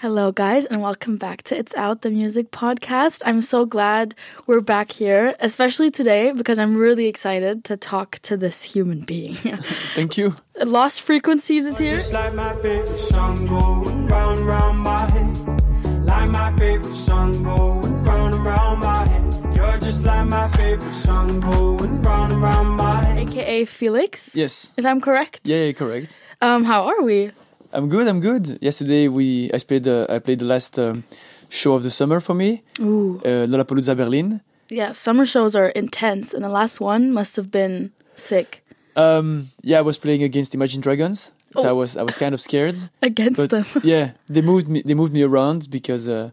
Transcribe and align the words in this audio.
Hello, 0.00 0.30
guys, 0.30 0.66
and 0.66 0.82
welcome 0.82 1.16
back 1.16 1.42
to 1.44 1.56
It's 1.56 1.74
Out, 1.74 2.02
the 2.02 2.10
music 2.10 2.50
podcast. 2.50 3.22
I'm 3.24 3.40
so 3.40 3.64
glad 3.64 4.14
we're 4.46 4.60
back 4.60 4.92
here, 4.92 5.34
especially 5.40 5.90
today, 5.90 6.32
because 6.32 6.58
I'm 6.58 6.76
really 6.76 7.06
excited 7.06 7.64
to 7.64 7.78
talk 7.78 8.18
to 8.20 8.36
this 8.36 8.62
human 8.62 9.00
being. 9.00 9.34
Thank 9.94 10.18
you. 10.18 10.36
Lost 10.62 11.00
Frequencies 11.00 11.64
is 11.64 11.78
here. 11.78 11.96
Just 11.96 12.12
like 12.12 12.34
my 12.34 12.54
favorite 12.56 12.98
song 12.98 13.46
going 13.46 14.06
round 14.08 14.36
and 14.36 14.46
round 14.46 14.78
my 14.80 14.98
head. 14.98 16.04
Like 16.04 16.28
my 16.28 16.54
favorite 16.58 16.94
song 16.94 17.30
going 17.42 18.04
round 18.04 18.34
and 18.34 18.44
round 18.44 18.80
my 18.80 19.06
head. 19.06 19.56
You're 19.56 19.78
just 19.78 20.04
like 20.04 20.26
my 20.26 20.46
favorite 20.48 20.92
song 20.92 21.40
going 21.40 22.02
round 22.02 22.32
and 22.32 22.42
round 22.42 22.76
my 22.76 22.94
head. 23.02 23.30
AKA 23.30 23.64
Felix. 23.64 24.36
Yes. 24.36 24.74
If 24.76 24.84
I'm 24.84 25.00
correct. 25.00 25.40
Yeah, 25.44 25.64
yeah, 25.64 25.72
correct. 25.72 26.20
Um, 26.42 26.64
how 26.64 26.86
are 26.86 27.00
we? 27.00 27.32
I'm 27.76 27.88
good. 27.88 28.06
I'm 28.08 28.20
good. 28.20 28.58
Yesterday 28.62 29.08
we 29.08 29.50
I 29.52 29.58
played 29.68 29.84
the 29.84 30.06
I 30.08 30.18
played 30.18 30.38
the 30.40 30.46
last 30.54 30.78
um, 30.78 31.04
show 31.48 31.74
of 31.74 31.82
the 31.82 31.90
summer 31.90 32.20
for 32.20 32.34
me, 32.34 32.62
Ooh. 32.80 33.20
uh, 33.24 33.46
Lollapalooza 33.50 33.94
Berlin. 33.96 34.40
Yeah, 34.68 34.92
summer 34.92 35.26
shows 35.26 35.54
are 35.54 35.68
intense, 35.82 36.34
and 36.34 36.42
the 36.42 36.48
last 36.48 36.80
one 36.80 37.12
must 37.12 37.36
have 37.36 37.50
been 37.50 37.92
sick. 38.16 38.64
Um, 38.96 39.48
yeah, 39.62 39.78
I 39.78 39.82
was 39.82 39.98
playing 39.98 40.22
against 40.22 40.54
Imagine 40.54 40.80
Dragons, 40.80 41.32
so 41.54 41.62
Oh. 41.64 41.68
I 41.68 41.72
was 41.72 41.96
I 41.96 42.02
was 42.02 42.16
kind 42.16 42.32
of 42.34 42.40
scared. 42.40 42.76
Against 43.02 43.36
But 43.36 43.50
them. 43.50 43.66
yeah, 43.84 44.12
they 44.28 44.42
moved 44.42 44.66
me 44.68 44.82
they 44.82 44.94
moved 44.94 45.12
me 45.12 45.22
around 45.22 45.68
because 45.70 46.08
uh, 46.08 46.30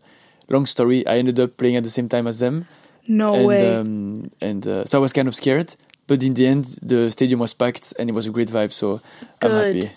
long 0.49 0.65
story 0.65 1.05
I 1.05 1.17
ended 1.21 1.39
up 1.39 1.57
playing 1.57 1.75
at 1.75 1.83
the 1.83 1.89
same 1.97 2.07
time 2.07 2.25
as 2.27 2.37
them, 2.39 2.65
No 3.07 3.33
and 3.35 3.45
way. 3.45 3.75
um, 3.75 4.31
and 4.41 4.65
uh, 4.65 4.85
so 4.85 4.97
I 4.97 5.01
was 5.01 5.11
kind 5.13 5.27
of 5.27 5.35
scared. 5.35 5.75
But 6.07 6.21
in 6.23 6.33
the 6.33 6.45
end, 6.47 6.65
the 6.81 7.09
stadium 7.11 7.39
was 7.39 7.53
packed 7.53 7.93
and 7.99 8.09
it 8.09 8.13
was 8.13 8.27
a 8.27 8.31
great 8.31 8.49
vibe. 8.49 8.71
So 8.71 8.99
I'm 9.41 9.51
happy. 9.51 9.89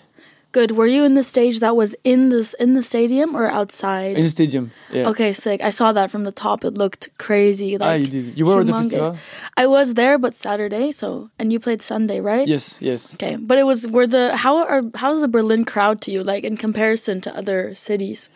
Good. 0.57 0.71
Were 0.71 0.87
you 0.87 1.03
in 1.05 1.13
the 1.13 1.21
stage 1.21 1.59
that 1.59 1.75
was 1.75 1.93
in 2.03 2.29
the 2.29 2.41
in 2.59 2.73
the 2.73 2.81
stadium 2.81 3.37
or 3.37 3.45
outside? 3.45 4.17
In 4.17 4.23
the 4.23 4.33
stadium, 4.39 4.71
yeah. 4.89 5.09
Okay, 5.09 5.31
sick. 5.31 5.61
I 5.61 5.69
saw 5.69 5.93
that 5.93 6.09
from 6.09 6.23
the 6.23 6.31
top. 6.31 6.65
It 6.65 6.73
looked 6.73 7.13
crazy. 7.19 7.77
Like, 7.77 7.89
ah, 7.89 7.93
you 7.93 8.07
did. 8.07 8.25
You 8.35 8.43
were 8.47 8.61
at 8.61 8.65
the 8.65 8.73
humongous. 8.73 8.89
festival. 8.89 9.17
I 9.55 9.67
was 9.67 9.93
there, 9.93 10.17
but 10.17 10.33
Saturday. 10.33 10.91
So, 10.91 11.29
and 11.37 11.53
you 11.53 11.59
played 11.59 11.83
Sunday, 11.83 12.21
right? 12.21 12.47
Yes, 12.47 12.81
yes. 12.81 13.13
Okay, 13.13 13.35
but 13.35 13.59
it 13.61 13.69
was 13.69 13.85
were 13.85 14.07
the 14.07 14.35
how 14.35 14.65
are 14.65 14.81
how's 14.95 15.21
the 15.21 15.27
Berlin 15.27 15.61
crowd 15.63 16.01
to 16.01 16.11
you 16.11 16.23
like 16.25 16.43
in 16.43 16.57
comparison 16.57 17.21
to 17.21 17.29
other 17.37 17.75
cities? 17.75 18.27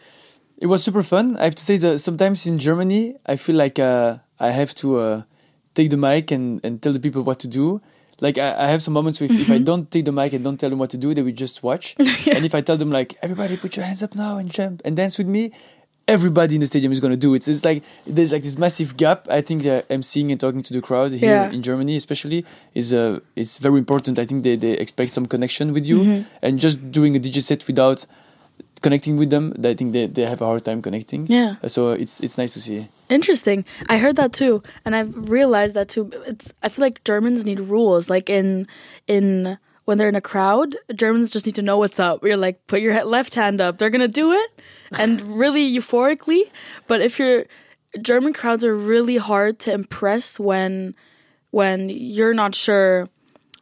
It 0.61 0.69
was 0.69 0.83
super 0.83 1.01
fun. 1.01 1.41
I 1.41 1.49
have 1.49 1.57
to 1.57 1.65
say 1.65 1.77
that 1.77 1.97
sometimes 2.05 2.45
in 2.45 2.61
Germany, 2.61 3.17
I 3.25 3.35
feel 3.35 3.57
like 3.57 3.81
uh, 3.81 4.21
I 4.37 4.53
have 4.53 4.77
to 4.85 4.99
uh, 4.99 5.21
take 5.73 5.89
the 5.89 5.97
mic 5.97 6.29
and, 6.29 6.61
and 6.61 6.77
tell 6.85 6.93
the 6.93 7.01
people 7.01 7.25
what 7.25 7.39
to 7.39 7.47
do. 7.47 7.81
Like 8.21 8.37
I, 8.37 8.49
I 8.63 8.67
have 8.67 8.81
some 8.81 8.93
moments 8.93 9.19
where 9.19 9.29
if, 9.31 9.39
if 9.41 9.49
I 9.51 9.57
don't 9.57 9.89
take 9.91 10.05
the 10.05 10.11
mic 10.11 10.31
and 10.33 10.43
don't 10.43 10.59
tell 10.59 10.69
them 10.69 10.79
what 10.79 10.91
to 10.91 10.97
do, 10.97 11.13
they 11.15 11.23
will 11.23 11.33
just 11.45 11.63
watch. 11.63 11.95
And 12.35 12.45
if 12.45 12.53
I 12.55 12.61
tell 12.61 12.77
them 12.77 12.91
like, 12.91 13.09
everybody 13.21 13.57
put 13.57 13.75
your 13.75 13.85
hands 13.85 14.01
up 14.03 14.13
now 14.15 14.37
and 14.37 14.47
jump 14.49 14.81
and 14.85 14.95
dance 14.95 15.17
with 15.17 15.27
me, 15.27 15.51
everybody 16.07 16.55
in 16.55 16.61
the 16.61 16.67
stadium 16.67 16.91
is 16.91 16.99
gonna 16.99 17.15
do 17.27 17.33
it. 17.35 17.41
So 17.43 17.51
it's 17.51 17.65
like 17.65 17.81
there's 18.05 18.31
like 18.31 18.43
this 18.43 18.57
massive 18.57 18.95
gap. 18.97 19.27
I 19.29 19.41
think 19.41 19.65
uh, 19.65 19.81
I'm 19.89 20.03
seeing 20.03 20.31
and 20.31 20.39
talking 20.39 20.61
to 20.61 20.73
the 20.73 20.81
crowd 20.81 21.11
here 21.13 21.29
Yeah. 21.31 21.51
in 21.55 21.61
Germany, 21.63 21.95
especially, 21.95 22.45
is 22.75 22.93
uh, 22.93 23.19
is 23.35 23.57
very 23.57 23.79
important. 23.79 24.19
I 24.19 24.25
think 24.25 24.43
they, 24.43 24.55
they 24.55 24.73
expect 24.85 25.11
some 25.11 25.25
connection 25.25 25.73
with 25.73 25.85
you, 25.91 25.99
Mm-hmm. 25.99 26.21
and 26.45 26.59
just 26.59 26.77
doing 26.91 27.15
a 27.15 27.19
DJ 27.19 27.41
set 27.41 27.65
without 27.67 28.05
connecting 28.81 29.15
with 29.17 29.29
them, 29.29 29.53
I 29.63 29.73
think 29.75 29.93
they, 29.93 30.07
they 30.07 30.23
have 30.23 30.41
a 30.41 30.45
hard 30.45 30.63
time 30.65 30.81
connecting. 30.81 31.27
Yeah. 31.27 31.55
Uh, 31.63 31.67
So 31.67 31.91
it's 31.91 32.19
it's 32.21 32.37
nice 32.37 32.53
to 32.53 32.61
see. 32.61 32.87
Interesting. 33.11 33.65
I 33.89 33.97
heard 33.97 34.15
that 34.15 34.31
too, 34.33 34.63
and 34.85 34.95
I've 34.95 35.13
realized 35.29 35.73
that 35.75 35.89
too. 35.89 36.09
It's 36.25 36.53
I 36.63 36.69
feel 36.69 36.83
like 36.85 37.03
Germans 37.03 37.45
need 37.45 37.59
rules. 37.59 38.09
Like 38.09 38.29
in 38.29 38.67
in 39.05 39.57
when 39.85 39.97
they're 39.97 40.09
in 40.09 40.15
a 40.15 40.21
crowd, 40.21 40.77
Germans 40.95 41.29
just 41.31 41.45
need 41.45 41.55
to 41.55 41.61
know 41.61 41.77
what's 41.77 41.99
up. 41.99 42.23
You're 42.23 42.37
like, 42.37 42.65
put 42.67 42.79
your 42.81 43.03
left 43.03 43.35
hand 43.35 43.59
up. 43.59 43.77
They're 43.77 43.89
gonna 43.89 44.07
do 44.07 44.31
it, 44.31 44.49
and 44.97 45.21
really 45.39 45.69
euphorically. 45.77 46.43
But 46.87 47.01
if 47.01 47.19
you're 47.19 47.45
German 48.01 48.31
crowds 48.33 48.63
are 48.63 48.73
really 48.75 49.17
hard 49.17 49.59
to 49.59 49.73
impress 49.73 50.39
when 50.39 50.95
when 51.49 51.89
you're 51.89 52.33
not 52.33 52.55
sure 52.55 53.09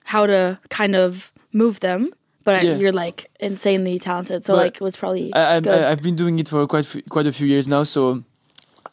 how 0.04 0.28
to 0.28 0.60
kind 0.70 0.96
of 0.96 1.32
move 1.52 1.80
them. 1.80 2.12
But 2.44 2.64
Yeah. 2.64 2.76
you're 2.78 2.94
like 2.94 3.28
insanely 3.40 4.00
talented, 4.00 4.46
so 4.46 4.54
But 4.54 4.64
like 4.64 4.76
it 4.76 4.82
was 4.82 4.96
probably 4.98 5.34
I, 5.34 5.58
I, 5.58 5.92
I've 5.92 6.02
been 6.02 6.16
doing 6.16 6.40
it 6.40 6.50
for 6.50 6.66
quite 6.68 6.88
quite 7.10 7.28
a 7.28 7.32
few 7.32 7.48
years 7.48 7.68
now, 7.68 7.84
so 7.84 8.24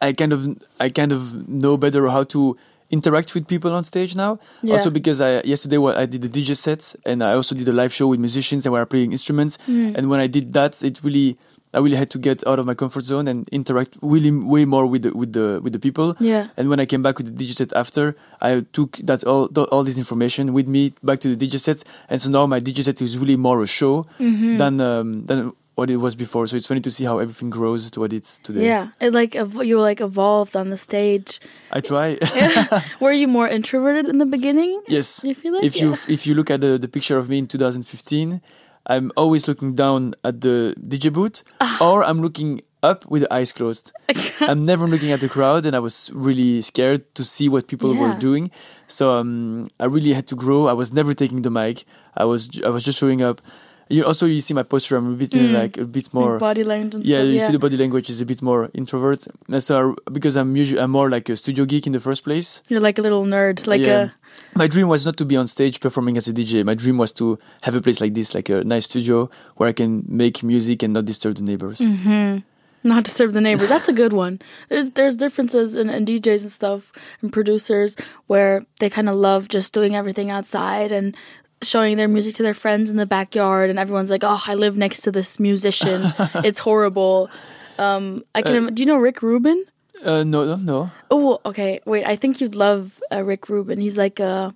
I 0.00 0.12
kind 0.12 0.32
of 0.32 0.56
I 0.80 0.88
kind 0.90 1.12
of 1.12 1.48
know 1.48 1.76
better 1.76 2.06
how 2.08 2.24
to 2.24 2.56
interact 2.90 3.34
with 3.34 3.46
people 3.48 3.72
on 3.72 3.82
stage 3.84 4.14
now. 4.14 4.38
Yeah. 4.62 4.74
Also 4.74 4.90
because 4.90 5.20
I 5.20 5.40
yesterday 5.42 5.78
what 5.78 5.96
I 5.96 6.06
did 6.06 6.22
the 6.22 6.28
DJ 6.28 6.56
set 6.56 6.94
and 7.04 7.22
I 7.22 7.32
also 7.34 7.54
did 7.54 7.66
a 7.68 7.72
live 7.72 7.92
show 7.92 8.06
with 8.08 8.20
musicians 8.20 8.64
and 8.66 8.72
we 8.72 8.78
were 8.78 8.86
playing 8.86 9.12
instruments. 9.12 9.58
Hmm. 9.66 9.92
And 9.96 10.08
when 10.08 10.20
I 10.20 10.26
did 10.28 10.52
that, 10.52 10.82
it 10.82 11.00
really 11.02 11.36
I 11.74 11.78
really 11.80 11.96
had 11.96 12.10
to 12.10 12.18
get 12.18 12.46
out 12.46 12.58
of 12.58 12.64
my 12.64 12.74
comfort 12.74 13.04
zone 13.04 13.26
and 13.28 13.46
interact 13.50 13.98
really 14.00 14.30
way 14.30 14.64
more 14.64 14.86
with 14.86 15.02
the 15.02 15.10
with 15.16 15.32
the 15.32 15.60
with 15.62 15.72
the 15.72 15.78
people. 15.80 16.14
Yeah. 16.20 16.46
And 16.56 16.68
when 16.70 16.78
I 16.80 16.86
came 16.86 17.02
back 17.02 17.18
with 17.18 17.26
the 17.36 17.44
DJ 17.44 17.54
set 17.54 17.72
after, 17.74 18.14
I 18.40 18.64
took 18.72 18.96
that 19.04 19.24
all 19.24 19.48
th- 19.48 19.66
all 19.72 19.82
this 19.82 19.98
information 19.98 20.52
with 20.54 20.68
me 20.68 20.94
back 21.02 21.18
to 21.20 21.34
the 21.34 21.36
DJ 21.46 21.58
set, 21.58 21.82
and 22.08 22.20
so 22.22 22.30
now 22.30 22.46
my 22.46 22.60
DJ 22.60 22.82
set 22.84 23.02
is 23.02 23.18
really 23.18 23.36
more 23.36 23.60
a 23.62 23.66
show 23.66 24.06
Mm-hmm. 24.20 24.56
than 24.58 24.80
um, 24.80 25.26
than 25.26 25.52
what 25.76 25.88
it 25.90 25.98
was 25.98 26.14
before. 26.16 26.46
So 26.48 26.56
it's 26.56 26.66
funny 26.66 26.80
to 26.80 26.90
see 26.90 27.04
how 27.04 27.18
everything 27.20 27.48
grows 27.50 27.90
to 27.92 28.00
what 28.00 28.12
it's 28.12 28.38
today. 28.40 28.66
Yeah, 28.66 28.88
it 29.00 29.12
like 29.12 29.34
you 29.34 29.78
like 29.80 30.00
evolved 30.00 30.56
on 30.56 30.70
the 30.70 30.76
stage. 30.78 31.38
I 31.70 31.80
try. 31.80 32.18
Were 33.00 33.12
you 33.12 33.28
more 33.28 33.46
introverted 33.48 34.08
in 34.08 34.18
the 34.18 34.26
beginning? 34.26 34.82
yes. 34.88 35.22
You 35.22 35.34
feel 35.34 35.54
like 35.54 35.64
if 35.64 35.76
you 35.80 35.94
if 36.08 36.26
you 36.26 36.34
look 36.34 36.50
at 36.50 36.60
the, 36.60 36.76
the 36.78 36.88
picture 36.88 37.18
of 37.18 37.28
me 37.28 37.38
in 37.38 37.46
2015, 37.46 38.40
I'm 38.88 39.12
always 39.16 39.46
looking 39.48 39.74
down 39.74 40.14
at 40.24 40.40
the 40.40 40.74
DJ 40.80 41.12
booth, 41.12 41.42
Ah. 41.60 41.76
or 41.80 42.04
I'm 42.04 42.20
looking 42.22 42.62
up 42.82 43.04
with 43.10 43.22
the 43.22 43.32
eyes 43.34 43.50
closed. 43.52 43.90
I'm 44.40 44.64
never 44.64 44.86
looking 44.86 45.10
at 45.10 45.20
the 45.20 45.28
crowd, 45.28 45.66
and 45.66 45.74
I 45.74 45.80
was 45.80 46.10
really 46.14 46.62
scared 46.62 47.02
to 47.16 47.24
see 47.24 47.48
what 47.48 47.66
people 47.66 47.92
were 47.94 48.14
doing. 48.14 48.50
So 48.86 49.10
um, 49.18 49.66
I 49.80 49.86
really 49.86 50.12
had 50.14 50.26
to 50.28 50.36
grow. 50.36 50.68
I 50.68 50.72
was 50.72 50.92
never 50.92 51.12
taking 51.14 51.42
the 51.42 51.50
mic. 51.50 51.84
I 52.16 52.24
was 52.24 52.48
I 52.64 52.70
was 52.70 52.84
just 52.84 52.98
showing 52.98 53.20
up. 53.22 53.42
You 53.88 54.04
also 54.04 54.26
you 54.26 54.40
see 54.40 54.54
my 54.54 54.64
posture. 54.64 54.96
I'm 54.96 55.12
a 55.12 55.16
bit 55.16 55.32
uh, 55.34 55.38
Mm. 55.38 55.52
like 55.54 55.78
a 55.78 55.84
bit 55.84 56.12
more. 56.12 56.38
body 56.38 56.64
language. 56.64 57.04
Yeah, 57.06 57.18
stuff, 57.20 57.28
you 57.32 57.40
see 57.40 57.52
the 57.52 57.58
body 57.58 57.76
language 57.76 58.10
is 58.10 58.20
a 58.20 58.26
bit 58.26 58.42
more 58.42 58.68
introvert. 58.74 59.26
And 59.48 59.62
so 59.62 59.72
I- 60.06 60.10
because 60.10 60.36
I'm 60.36 60.56
usually 60.56 60.80
I'm 60.80 60.90
more 60.90 61.08
like 61.08 61.28
a 61.28 61.36
studio 61.36 61.64
geek 61.64 61.86
in 61.86 61.92
the 61.92 62.00
first 62.00 62.24
place. 62.24 62.62
You're 62.68 62.80
like 62.80 62.98
a 62.98 63.02
little 63.02 63.24
nerd, 63.24 63.66
like 63.66 63.80
Yeah. 63.82 64.08
My 64.54 64.66
dream 64.66 64.88
was 64.88 65.06
not 65.06 65.16
to 65.18 65.24
be 65.24 65.36
on 65.36 65.46
stage 65.48 65.80
performing 65.80 66.16
as 66.18 66.28
a 66.28 66.32
DJ. 66.32 66.62
My 66.64 66.74
dream 66.74 66.98
was 66.98 67.12
to 67.12 67.38
have 67.62 67.74
a 67.74 67.80
place 67.80 68.00
like 68.02 68.12
this, 68.14 68.34
like 68.34 68.48
a 68.50 68.64
nice 68.64 68.84
studio 68.84 69.30
where 69.56 69.68
I 69.68 69.72
can 69.72 70.04
make 70.08 70.42
music 70.42 70.82
and 70.82 70.92
not 70.92 71.04
disturb 71.06 71.36
the 71.36 71.42
neighbors. 71.42 71.80
a 71.80 72.42
not 72.82 73.04
disturb 73.04 73.32
the 73.32 73.40
neighbors. 73.40 73.68
That's 73.68 73.88
a 73.88 73.92
good 73.92 74.12
one. 74.12 74.40
There's 74.68 74.90
there's 74.90 75.16
differences 75.16 75.74
in, 75.74 75.88
in 75.90 76.04
DJs 76.04 76.42
and 76.42 76.52
stuff 76.52 76.92
and 77.22 77.32
producers 77.32 77.96
where 78.26 78.64
they 78.80 78.90
kind 78.90 79.08
of 79.08 79.14
love 79.14 79.48
just 79.48 79.72
doing 79.72 79.94
everything 79.96 80.30
outside 80.30 80.92
and 80.92 81.16
showing 81.62 81.96
their 81.96 82.08
music 82.08 82.34
to 82.36 82.42
their 82.42 82.54
friends 82.54 82.90
in 82.90 82.96
the 82.96 83.06
backyard, 83.06 83.70
and 83.70 83.78
everyone's 83.78 84.10
like, 84.10 84.24
"Oh, 84.24 84.42
I 84.46 84.54
live 84.54 84.76
next 84.76 85.00
to 85.00 85.12
this 85.12 85.38
musician. 85.40 86.12
it's 86.44 86.58
horrible." 86.60 87.30
Um, 87.78 88.24
I 88.34 88.42
can. 88.42 88.54
im- 88.54 88.74
do 88.74 88.82
you 88.82 88.86
know 88.86 88.96
Rick 88.96 89.22
Rubin? 89.22 89.64
Uh, 90.04 90.22
no, 90.24 90.44
no, 90.44 90.56
no. 90.56 90.90
Oh, 91.10 91.40
okay. 91.46 91.80
Wait, 91.86 92.04
I 92.06 92.16
think 92.16 92.40
you'd 92.40 92.54
love 92.54 93.00
uh, 93.12 93.22
Rick 93.24 93.48
Rubin. 93.48 93.80
He's 93.80 93.96
like 93.98 94.20
a. 94.20 94.54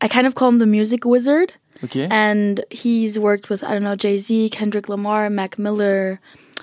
I 0.00 0.08
kind 0.08 0.26
of 0.26 0.34
call 0.34 0.48
him 0.50 0.58
the 0.58 0.66
music 0.66 1.04
wizard, 1.04 1.52
Okay. 1.82 2.08
and 2.10 2.64
he's 2.70 3.18
worked 3.18 3.48
with 3.48 3.62
I 3.64 3.72
don't 3.72 3.82
know 3.84 3.96
Jay 3.96 4.16
Z, 4.18 4.50
Kendrick 4.50 4.88
Lamar, 4.88 5.30
Mac 5.30 5.58
Miller, 5.58 6.20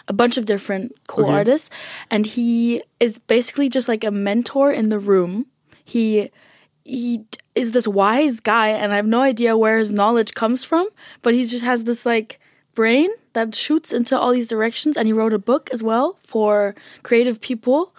a 0.08 0.14
bunch 0.14 0.38
of 0.38 0.46
different 0.46 0.94
cool 1.08 1.26
Okay. 1.26 1.34
artists, 1.34 1.70
and 2.12 2.26
he 2.26 2.84
is 3.00 3.18
basically 3.20 3.70
just 3.70 3.88
like 3.88 4.04
a 4.04 4.12
mentor 4.12 4.72
in 4.72 4.90
the 4.90 5.00
room. 5.00 5.46
He 5.86 6.30
he 6.84 7.26
is 7.56 7.72
this 7.72 7.88
wise 7.88 8.40
guy, 8.40 8.70
and 8.70 8.94
I 8.94 8.96
have 8.96 9.08
no 9.08 9.22
idea 9.22 9.58
where 9.58 9.78
his 9.78 9.92
knowledge 9.92 10.34
comes 10.34 10.64
from, 10.64 10.88
but 11.22 11.34
he 11.34 11.46
just 11.46 11.66
has 11.66 11.84
this 11.84 12.06
like 12.06 12.40
brain 12.76 13.10
that 13.34 13.54
shoots 13.56 13.92
into 13.92 14.18
all 14.18 14.32
these 14.32 14.48
directions, 14.48 14.96
and 14.98 15.08
he 15.08 15.14
wrote 15.14 15.34
a 15.34 15.40
book 15.40 15.70
as 15.72 15.82
well 15.84 16.18
for 16.26 16.76
creative 17.04 17.40
people. 17.42 17.94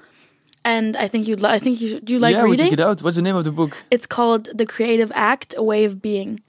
And 0.65 0.97
I 0.97 1.09
think 1.09 1.27
you'd. 1.27 1.41
Li- 1.41 1.49
I 1.51 1.59
think 1.59 1.81
you. 1.81 1.89
should- 1.89 2.05
Do 2.05 2.13
you 2.15 2.19
like 2.21 2.35
yeah, 2.35 2.45
we'll 2.45 2.57
check 2.57 2.73
it 2.73 2.81
out. 2.81 3.03
What's 3.03 3.17
the 3.17 3.23
name 3.23 3.35
of 3.37 3.45
the 3.45 3.51
book? 3.51 3.83
It's 3.91 4.07
called 4.07 4.49
The 4.55 4.65
Creative 4.65 5.11
Act: 5.15 5.55
A 5.59 5.63
Way 5.63 5.85
of 5.85 6.01
Being. 6.01 6.41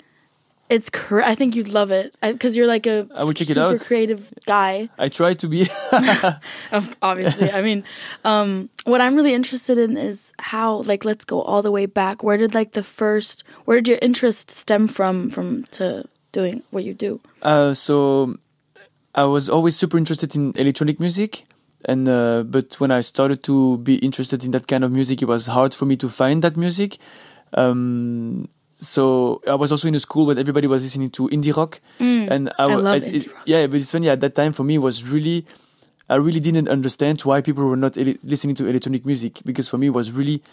It's 0.69 0.89
cr- 0.89 1.21
I 1.21 1.35
think 1.35 1.55
you'd 1.55 1.67
love 1.67 1.91
it 1.91 2.15
because 2.21 2.57
you're 2.57 2.67
like 2.67 2.87
a 2.87 3.07
I 3.13 3.23
will 3.25 3.33
check 3.33 3.49
it 3.49 3.55
super 3.55 3.73
out. 3.73 3.85
creative 3.85 4.33
guy. 4.45 4.89
I 4.97 5.09
try 5.09 5.33
to 5.33 5.47
be. 5.47 5.67
Obviously, 7.01 7.51
I 7.51 7.61
mean, 7.61 7.83
um, 8.23 8.69
what 8.85 9.01
I'm 9.01 9.15
really 9.15 9.33
interested 9.33 9.77
in 9.77 9.97
is 9.97 10.31
how, 10.39 10.77
like, 10.83 11.05
let's 11.05 11.25
go 11.25 11.41
all 11.41 11.61
the 11.61 11.71
way 11.71 11.85
back. 11.85 12.23
Where 12.23 12.37
did 12.37 12.53
like 12.55 12.71
the 12.71 12.81
first? 12.81 13.43
Where 13.65 13.77
did 13.77 13.87
your 13.87 13.99
interest 14.01 14.49
stem 14.51 14.87
from? 14.87 15.29
From 15.29 15.63
to 15.73 16.05
doing 16.31 16.63
what 16.71 16.83
you 16.85 16.93
do? 16.93 17.19
Uh, 17.41 17.73
so 17.73 18.37
I 19.13 19.25
was 19.25 19.49
always 19.49 19.75
super 19.75 19.97
interested 19.97 20.33
in 20.33 20.53
electronic 20.55 20.99
music, 20.99 21.43
and 21.85 22.07
uh, 22.07 22.43
but 22.43 22.79
when 22.79 22.89
I 22.89 23.01
started 23.01 23.43
to 23.43 23.77
be 23.79 23.95
interested 23.95 24.43
in 24.43 24.51
that 24.51 24.67
kind 24.67 24.83
of 24.83 24.91
music, 24.91 25.21
it 25.21 25.27
was 25.27 25.47
hard 25.47 25.73
for 25.73 25.85
me 25.85 25.97
to 25.97 26.09
find 26.09 26.41
that 26.41 26.57
music. 26.57 26.97
Um, 27.53 28.47
so 28.83 29.41
I 29.47 29.55
was 29.55 29.71
also 29.71 29.87
in 29.87 29.95
a 29.95 29.99
school 29.99 30.25
where 30.27 30.37
everybody 30.37 30.67
was 30.67 30.83
listening 30.83 31.09
to 31.11 31.29
indie 31.29 31.55
rock, 31.55 31.79
and 31.99 32.49
I, 32.59 32.65
Mm. 32.67 32.71
I 32.71 32.75
love 32.75 33.03
it- 33.03 33.13
indie 33.13 33.27
rock. 33.33 33.43
yeah, 33.45 33.67
but 33.67 33.77
it's 33.79 33.91
funny 33.91 34.09
at 34.09 34.19
that 34.21 34.35
time 34.35 34.51
for 34.53 34.63
me 34.63 34.75
it 34.75 34.83
was 34.89 35.07
really. 35.07 35.45
I 36.09 36.15
really 36.17 36.41
didn't 36.41 36.67
understand 36.67 37.21
why 37.21 37.39
people 37.41 37.63
were 37.65 37.77
not 37.79 37.97
ele- 37.97 38.19
listening 38.23 38.55
to 38.59 38.67
electronic 38.67 39.05
music 39.05 39.39
because 39.45 39.69
for 39.69 39.77
me 39.79 39.87
it 39.87 39.95
was 39.95 40.11
really 40.11 40.43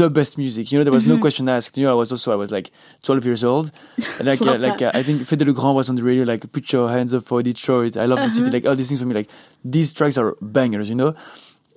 the 0.00 0.10
best 0.10 0.36
music. 0.36 0.70
You 0.70 0.78
know, 0.78 0.84
there 0.84 0.92
was 0.92 1.04
Mm-hmm. 1.04 1.16
no 1.16 1.24
question 1.26 1.48
asked. 1.48 1.78
You 1.78 1.84
know, 1.86 1.92
I 1.92 1.94
was 1.94 2.12
also 2.12 2.30
I 2.30 2.36
was 2.36 2.52
like 2.52 2.70
12 3.04 3.24
years 3.24 3.42
old, 3.42 3.72
and 4.18 4.26
like 4.32 4.42
uh, 4.42 4.58
like 4.58 4.82
uh, 4.82 4.92
I 4.92 5.02
think 5.02 5.22
Fedde 5.22 5.46
Le 5.46 5.54
Grand 5.54 5.74
was 5.74 5.88
on 5.88 5.96
the 5.96 6.04
radio 6.04 6.24
like 6.24 6.44
put 6.52 6.70
your 6.70 6.90
hands 6.90 7.14
up 7.14 7.24
for 7.24 7.42
Detroit. 7.42 7.96
I 7.96 8.04
love 8.04 8.18
the 8.18 8.24
Uh-huh. 8.28 8.44
city. 8.44 8.50
Like 8.50 8.66
all 8.68 8.76
these 8.76 8.88
things 8.88 9.00
for 9.00 9.06
me. 9.08 9.14
Like 9.14 9.30
these 9.64 9.94
tracks 9.94 10.18
are 10.18 10.36
bangers. 10.42 10.90
You 10.90 10.94
know. 10.96 11.14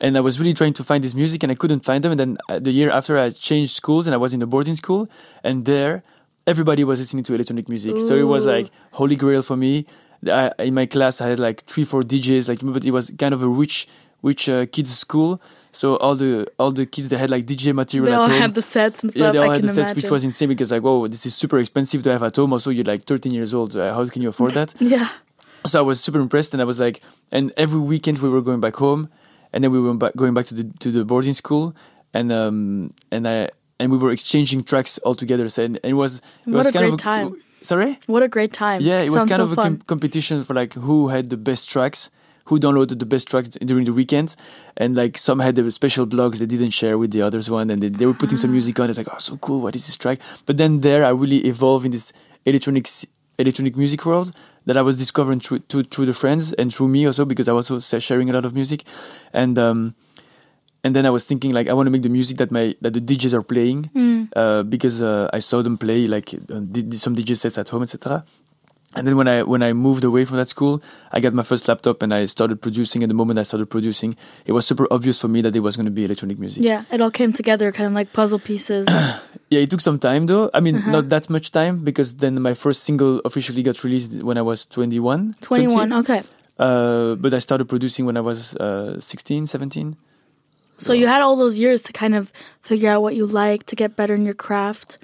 And 0.02 0.18
I 0.18 0.20
was 0.22 0.40
really 0.40 0.54
trying 0.54 0.74
to 0.74 0.84
find 0.84 1.04
this 1.04 1.14
music, 1.14 1.44
and 1.44 1.52
I 1.52 1.56
couldn't 1.56 1.86
find 1.86 2.04
them. 2.04 2.12
And 2.12 2.20
then 2.20 2.38
uh, 2.50 2.60
the 2.60 2.72
year 2.72 2.90
after, 2.92 3.18
I 3.18 3.30
changed 3.30 3.72
schools, 3.72 4.08
and 4.08 4.14
I 4.14 4.18
was 4.18 4.34
in 4.34 4.42
a 4.42 4.48
boarding 4.48 4.76
school, 4.76 5.08
and 5.44 5.64
there, 5.66 6.04
everybody 6.48 6.84
was 6.84 7.00
listening 7.00 7.24
to 7.26 7.36
electronic 7.36 7.70
music. 7.70 8.00
So 8.00 8.16
it 8.16 8.24
was 8.24 8.46
like 8.46 8.68
holy 8.92 9.16
grail 9.16 9.44
for 9.44 9.56
me. 9.56 9.86
I, 10.28 10.52
in 10.60 10.74
my 10.74 10.88
class, 10.88 11.22
I 11.22 11.28
had 11.30 11.40
like 11.40 11.62
three, 11.66 11.86
four 11.86 12.02
DJs. 12.02 12.50
Like, 12.50 12.60
but 12.64 12.84
it 12.84 12.92
was 12.92 13.12
kind 13.18 13.34
of 13.34 13.42
a 13.44 13.48
rich, 13.48 13.88
rich 14.24 14.50
uh, 14.50 14.66
kids 14.66 14.92
school. 14.98 15.40
So 15.72 15.96
all 15.98 16.16
the 16.16 16.48
all 16.60 16.72
the 16.72 16.86
kids 16.86 17.10
they 17.10 17.18
had 17.18 17.30
like 17.30 17.46
DJ 17.46 17.74
material 17.74 18.08
They 18.08 18.14
at 18.16 18.22
all 18.22 18.30
home. 18.30 18.42
had 18.42 18.54
the 18.56 18.62
sets 18.62 19.04
and 19.04 19.12
stuff. 19.12 19.22
yeah, 19.24 19.32
they 19.32 19.38
all 19.38 19.50
I 19.52 19.54
had 19.54 19.62
the 19.64 19.68
sets, 19.68 19.78
imagine. 19.78 19.96
which 20.02 20.12
was 20.12 20.24
insane 20.24 20.50
because 20.50 20.72
like, 20.72 20.82
whoa, 20.84 21.08
this 21.08 21.26
is 21.26 21.34
super 21.36 21.58
expensive 21.60 22.04
to 22.04 22.12
have 22.12 22.24
at 22.24 22.36
home. 22.36 22.52
Also, 22.54 22.72
you're 22.72 22.84
like 22.84 23.04
13 23.04 23.32
years 23.32 23.54
old. 23.54 23.76
Uh, 23.78 23.94
how 23.94 24.06
can 24.08 24.22
you 24.22 24.30
afford 24.30 24.54
that? 24.56 24.74
yeah. 24.80 25.10
so 25.66 25.80
I 25.80 25.82
was 25.84 26.02
super 26.02 26.20
impressed, 26.20 26.54
and 26.54 26.62
I 26.62 26.66
was 26.66 26.80
like, 26.80 27.02
and 27.32 27.54
every 27.56 27.80
weekend 27.80 28.20
we 28.20 28.30
were 28.30 28.42
going 28.42 28.60
back 28.60 28.76
home, 28.76 29.10
and 29.54 29.64
then 29.64 29.72
we 29.72 29.80
were 29.80 29.94
back, 29.94 30.16
going 30.16 30.34
back 30.34 30.46
to 30.48 30.56
the 30.56 30.64
to 30.80 30.92
the 30.92 31.06
boarding 31.06 31.34
school, 31.34 31.76
and 32.14 32.32
um 32.32 32.94
and 33.12 33.28
I 33.28 33.50
and 33.80 33.92
we 33.92 33.98
were 33.98 34.12
exchanging 34.12 34.64
tracks 34.64 34.98
all 35.00 35.16
together. 35.16 35.50
So 35.50 35.64
and, 35.64 35.80
and 35.84 35.92
it 35.92 35.96
was 35.96 36.18
it 36.46 36.52
What 36.52 36.58
was 36.58 36.68
a 36.68 36.72
kind 36.74 36.84
great 36.84 36.94
of 36.94 36.94
a, 36.94 36.98
time. 36.98 37.36
Sorry. 37.62 38.00
What 38.08 38.24
a 38.24 38.28
great 38.28 38.54
time. 38.54 38.82
Yeah, 38.82 39.02
it 39.02 39.12
was 39.12 39.26
kind 39.26 39.38
so 39.38 39.44
of 39.44 39.52
a 39.54 39.56
com- 39.56 39.82
competition 39.86 40.44
for 40.44 40.54
like 40.54 40.74
who 40.74 41.10
had 41.10 41.30
the 41.30 41.38
best 41.38 41.70
tracks, 41.70 42.10
who 42.46 42.60
downloaded 42.60 42.98
the 42.98 43.06
best 43.06 43.28
tracks 43.28 43.50
during 43.50 43.86
the 43.86 43.94
weekend, 43.94 44.36
and 44.78 44.98
like 44.98 45.18
some 45.18 45.40
had 45.40 45.56
the 45.56 45.72
special 45.72 46.08
blogs 46.08 46.40
they 46.40 46.48
didn't 46.48 46.72
share 46.72 46.98
with 46.98 47.12
the 47.12 47.22
others 47.22 47.50
one, 47.50 47.70
and 47.70 47.82
they, 47.84 47.90
they 47.90 48.06
were 48.08 48.16
putting 48.16 48.38
some 48.38 48.52
music 48.52 48.80
on. 48.80 48.90
It's 48.90 48.98
like, 48.98 49.14
oh, 49.14 49.20
so 49.20 49.38
cool! 49.38 49.62
What 49.62 49.76
is 49.76 49.86
this 49.86 49.96
track? 49.98 50.20
But 50.48 50.58
then 50.58 50.82
there, 50.82 51.06
I 51.06 51.10
really 51.10 51.46
evolved 51.46 51.86
in 51.86 51.92
this 51.92 52.12
electronic 52.46 52.88
electronic 53.42 53.76
music 53.76 54.06
world 54.06 54.32
that 54.66 54.78
I 54.78 54.82
was 54.82 54.98
discovering 54.98 55.40
through 55.40 55.60
to, 55.70 55.84
through 55.84 56.06
the 56.06 56.14
friends 56.14 56.54
and 56.54 56.74
through 56.74 56.88
me 56.88 57.06
also 57.06 57.26
because 57.26 57.48
I 57.50 57.54
was 57.54 57.70
also 57.72 58.00
sharing 58.00 58.30
a 58.30 58.34
lot 58.34 58.46
of 58.46 58.54
music, 58.54 58.84
and 59.34 59.58
um, 59.58 59.96
and 60.84 60.96
then 60.96 61.06
I 61.06 61.10
was 61.10 61.26
thinking 61.26 61.52
like 61.52 61.68
I 61.70 61.74
want 61.74 61.88
to 61.88 61.92
make 61.92 62.02
the 62.04 62.10
music 62.10 62.38
that 62.38 62.52
my 62.52 62.76
that 62.82 62.94
the 62.94 63.02
DJs 63.02 63.34
are 63.34 63.44
playing 63.44 63.90
Mm. 63.96 64.30
uh, 64.36 64.64
because 64.64 65.02
uh, 65.02 65.30
I 65.34 65.40
saw 65.40 65.62
them 65.62 65.78
play 65.78 66.08
like 66.08 66.34
uh, 66.34 66.62
some 66.98 67.16
DJ 67.16 67.36
sets 67.36 67.58
at 67.58 67.70
home, 67.70 67.84
etc. 67.84 68.24
And 68.94 69.08
then 69.08 69.16
when 69.16 69.28
I 69.28 69.44
when 69.44 69.64
I 69.64 69.72
moved 69.74 70.04
away 70.04 70.26
from 70.26 70.38
that 70.38 70.50
school, 70.50 70.82
I 71.14 71.20
got 71.22 71.34
my 71.34 71.44
first 71.44 71.68
laptop 71.68 72.04
and 72.04 72.14
I 72.14 72.26
started 72.26 72.62
producing. 72.62 73.04
And 73.04 73.10
the 73.10 73.14
moment 73.16 73.40
I 73.40 73.44
started 73.44 73.68
producing, 73.70 74.18
it 74.46 74.52
was 74.52 74.66
super 74.68 74.86
obvious 74.92 75.18
for 75.22 75.30
me 75.30 75.42
that 75.42 75.56
it 75.56 75.62
was 75.62 75.76
going 75.78 75.86
to 75.86 75.92
be 75.92 76.04
electronic 76.04 76.38
music. 76.40 76.64
Yeah, 76.64 76.84
it 76.92 77.00
all 77.00 77.12
came 77.12 77.32
together 77.32 77.72
kind 77.72 77.88
of 77.88 77.94
like 77.94 78.12
puzzle 78.14 78.40
pieces. 78.40 78.88
Yeah, 79.54 79.60
it 79.60 79.70
took 79.70 79.82
some 79.82 80.00
time 80.00 80.28
though. 80.28 80.50
I 80.54 80.62
mean, 80.62 80.76
Uh-huh. 80.78 80.92
not 80.92 81.10
that 81.10 81.30
much 81.30 81.52
time 81.52 81.84
because 81.84 82.16
then 82.24 82.42
my 82.42 82.54
first 82.54 82.84
single 82.86 83.20
officially 83.26 83.62
got 83.64 83.84
released 83.84 84.12
when 84.24 84.38
I 84.38 84.42
was 84.42 84.66
21. 84.66 85.36
21, 85.42 85.90
20. 85.90 85.96
okay. 86.02 86.22
Uh, 86.58 87.16
but 87.16 87.34
I 87.34 87.40
started 87.40 87.68
producing 87.68 88.06
when 88.06 88.16
I 88.16 88.22
was 88.22 88.56
uh, 88.56 89.00
16, 89.02 89.48
17. 89.48 89.98
So 90.80 90.94
you 90.94 91.06
had 91.08 91.22
all 91.22 91.36
those 91.36 91.60
years 91.60 91.82
to 91.84 91.92
kind 91.94 92.16
of 92.16 92.32
figure 92.62 92.90
out 92.90 93.02
what 93.02 93.14
you 93.16 93.26
like 93.28 93.66
to 93.68 93.76
get 93.76 93.96
better 93.98 94.16
in 94.16 94.24
your 94.26 94.34
craft. 94.34 94.98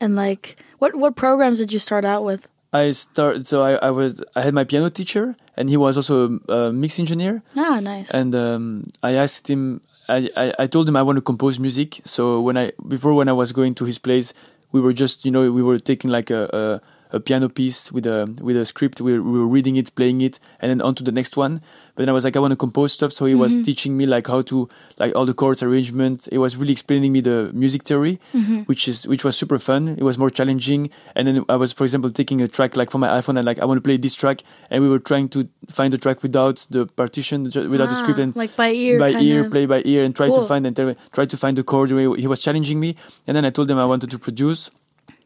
And 0.00 0.16
like 0.16 0.56
what 0.78 0.94
what 0.96 1.14
programs 1.14 1.58
did 1.58 1.70
you 1.72 1.78
start 1.78 2.04
out 2.04 2.24
with? 2.24 2.48
I 2.72 2.92
started, 2.92 3.46
so 3.46 3.62
I, 3.62 3.72
I 3.74 3.90
was, 3.90 4.22
I 4.36 4.42
had 4.42 4.54
my 4.54 4.64
piano 4.64 4.90
teacher 4.90 5.34
and 5.56 5.68
he 5.68 5.76
was 5.76 5.96
also 5.96 6.40
a, 6.48 6.52
a 6.52 6.72
mix 6.72 6.98
engineer. 6.98 7.42
Ah, 7.56 7.80
nice. 7.80 8.10
and 8.10 8.34
um, 8.34 8.84
I 9.02 9.12
asked 9.14 9.48
him. 9.48 9.80
I, 10.08 10.28
I, 10.36 10.54
I 10.60 10.66
told 10.66 10.88
him 10.88 10.96
I 10.96 11.02
want 11.02 11.16
to 11.16 11.22
compose 11.22 11.58
music. 11.58 12.00
So 12.04 12.40
when 12.40 12.56
I 12.56 12.72
before 12.86 13.14
when 13.14 13.28
I 13.28 13.32
was 13.32 13.52
going 13.52 13.74
to 13.76 13.84
his 13.84 13.98
place, 13.98 14.32
we 14.72 14.80
were 14.80 14.92
just 14.92 15.24
you 15.24 15.30
know 15.30 15.50
we 15.52 15.62
were 15.62 15.78
taking 15.78 16.10
like 16.10 16.30
a 16.30 16.42
a, 16.52 16.80
a 17.12 17.20
piano 17.20 17.48
piece 17.48 17.90
with 17.92 18.06
a 18.06 18.32
with 18.40 18.56
a 18.56 18.64
script. 18.66 19.00
We 19.00 19.18
were, 19.18 19.22
we 19.22 19.38
were 19.38 19.46
reading 19.46 19.76
it, 19.76 19.94
playing 19.94 20.20
it, 20.20 20.38
and 20.60 20.70
then 20.70 20.80
on 20.80 20.94
to 20.96 21.02
the 21.02 21.12
next 21.12 21.36
one. 21.36 21.60
But 21.94 22.02
then 22.02 22.08
I 22.08 22.12
was 22.12 22.24
like 22.24 22.36
I 22.36 22.40
want 22.40 22.52
to 22.52 22.56
compose 22.56 22.92
stuff. 22.92 23.12
So 23.12 23.26
he 23.26 23.34
was 23.34 23.54
teaching 23.64 23.96
me 23.96 24.06
like 24.06 24.26
how 24.26 24.42
to 24.42 24.68
like 24.98 25.14
all 25.16 25.26
the 25.26 25.34
chords 25.34 25.62
arrangement. 25.62 26.28
He 26.30 26.38
was 26.38 26.56
really 26.56 26.72
explaining 26.72 27.12
me 27.12 27.20
the 27.20 27.50
music 27.52 27.82
theory, 27.82 28.20
which 28.66 28.88
is 28.88 29.06
which 29.06 29.24
was 29.24 29.36
super 29.36 29.58
fun. 29.58 29.88
It 29.98 30.02
was 30.02 30.18
more 30.18 30.30
challenging. 30.30 30.90
And 31.14 31.26
then 31.26 31.44
I 31.48 31.56
was 31.56 31.72
for 31.72 31.84
example 31.84 32.10
taking 32.10 32.40
a 32.42 32.48
track 32.48 32.76
like 32.76 32.90
from 32.90 33.00
my 33.02 33.08
iPhone 33.08 33.36
and 33.36 33.44
like 33.44 33.58
I 33.58 33.64
want 33.64 33.78
to 33.78 33.82
play 33.82 33.96
this 33.96 34.14
track, 34.14 34.42
and 34.70 34.82
we 34.82 34.88
were 34.88 34.98
trying 35.00 35.28
to 35.30 35.48
find 35.68 35.92
the 35.92 35.98
track 35.98 36.22
without 36.22 36.66
the 36.70 36.86
partition, 36.86 37.44
without 37.44 37.88
the 37.90 37.94
script, 37.96 38.18
Ah, 38.18 38.22
and 38.22 38.36
like 38.36 38.54
by 38.56 38.70
ear. 38.70 38.98
by 38.98 39.10
ear, 39.10 39.44
of. 39.44 39.50
play 39.50 39.66
by 39.66 39.82
ear, 39.84 40.04
and 40.04 40.14
try 40.14 40.28
to 40.28 40.46
find 40.46 40.66
and 40.66 40.76
try 41.12 41.24
to 41.24 41.36
find 41.36 41.56
the 41.58 41.62
chord. 41.64 41.90
Way 41.90 42.06
he 42.20 42.26
was 42.26 42.40
challenging 42.40 42.78
me, 42.80 42.96
and 43.26 43.36
then 43.36 43.44
I 43.44 43.50
told 43.50 43.70
him 43.70 43.78
I 43.78 43.84
wanted 43.84 44.10
to 44.10 44.18
produce, 44.18 44.70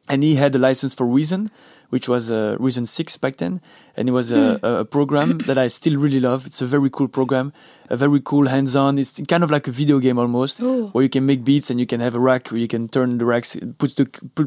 and 0.08 0.22
he 0.22 0.34
had 0.36 0.54
a 0.54 0.58
license 0.58 0.92
for 0.94 1.06
Reason, 1.06 1.50
which 1.90 2.08
was 2.08 2.30
uh, 2.30 2.56
Reason 2.60 2.86
Six 2.86 3.16
back 3.16 3.36
then, 3.36 3.60
and 3.96 4.08
it 4.08 4.12
was 4.12 4.30
a, 4.30 4.58
Hmm. 4.58 4.64
a, 4.66 4.84
program 4.84 5.38
that 5.46 5.56
I 5.58 5.68
still 5.68 5.96
really 5.98 6.20
love. 6.20 6.44
It's 6.46 6.60
a 6.60 6.66
very 6.66 6.90
cool 6.90 7.08
program, 7.08 7.52
a 7.88 7.96
very 7.96 8.20
cool 8.20 8.48
hands-on. 8.48 8.98
It's 8.98 9.20
kind 9.28 9.42
of 9.44 9.50
like 9.50 9.66
a 9.68 9.70
video 9.70 9.98
game 10.00 10.18
almost, 10.18 10.60
Ooh. 10.60 10.88
where 10.88 11.02
you 11.04 11.08
can 11.10 11.24
make 11.26 11.44
beats 11.44 11.70
and 11.70 11.78
you 11.80 11.86
can 11.86 12.00
have 12.00 12.14
a 12.14 12.20
rack 12.20 12.48
where 12.50 12.60
you 12.60 12.68
can 12.68 12.88
turn 12.88 13.18
the 13.18 13.24
racks, 13.24 13.56
put 13.78 13.96
the 13.96 14.06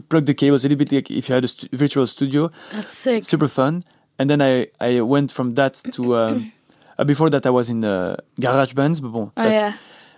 plug 0.09 0.25
the 0.25 0.33
cables 0.33 0.63
a 0.63 0.67
little 0.67 0.77
bit 0.77 0.91
like 0.91 1.09
if 1.11 1.29
you 1.29 1.35
had 1.35 1.43
a 1.43 1.47
stu- 1.47 1.67
virtual 1.73 2.05
studio 2.07 2.49
That's 2.71 2.97
sick. 2.97 3.23
super 3.23 3.47
fun. 3.47 3.83
And 4.19 4.29
then 4.29 4.41
I, 4.41 4.67
I 4.81 5.01
went 5.01 5.31
from 5.31 5.53
that 5.55 5.75
to 5.93 6.17
um, 6.17 6.51
uh, 6.97 7.03
before 7.03 7.29
that 7.29 7.45
I 7.45 7.49
was 7.51 7.69
in 7.69 7.83
uh, 7.85 8.17
garage 8.39 8.73
bands, 8.73 8.99
but 8.99 9.09
bon, 9.11 9.31
Oh 9.37 9.47
yeah. 9.47 9.73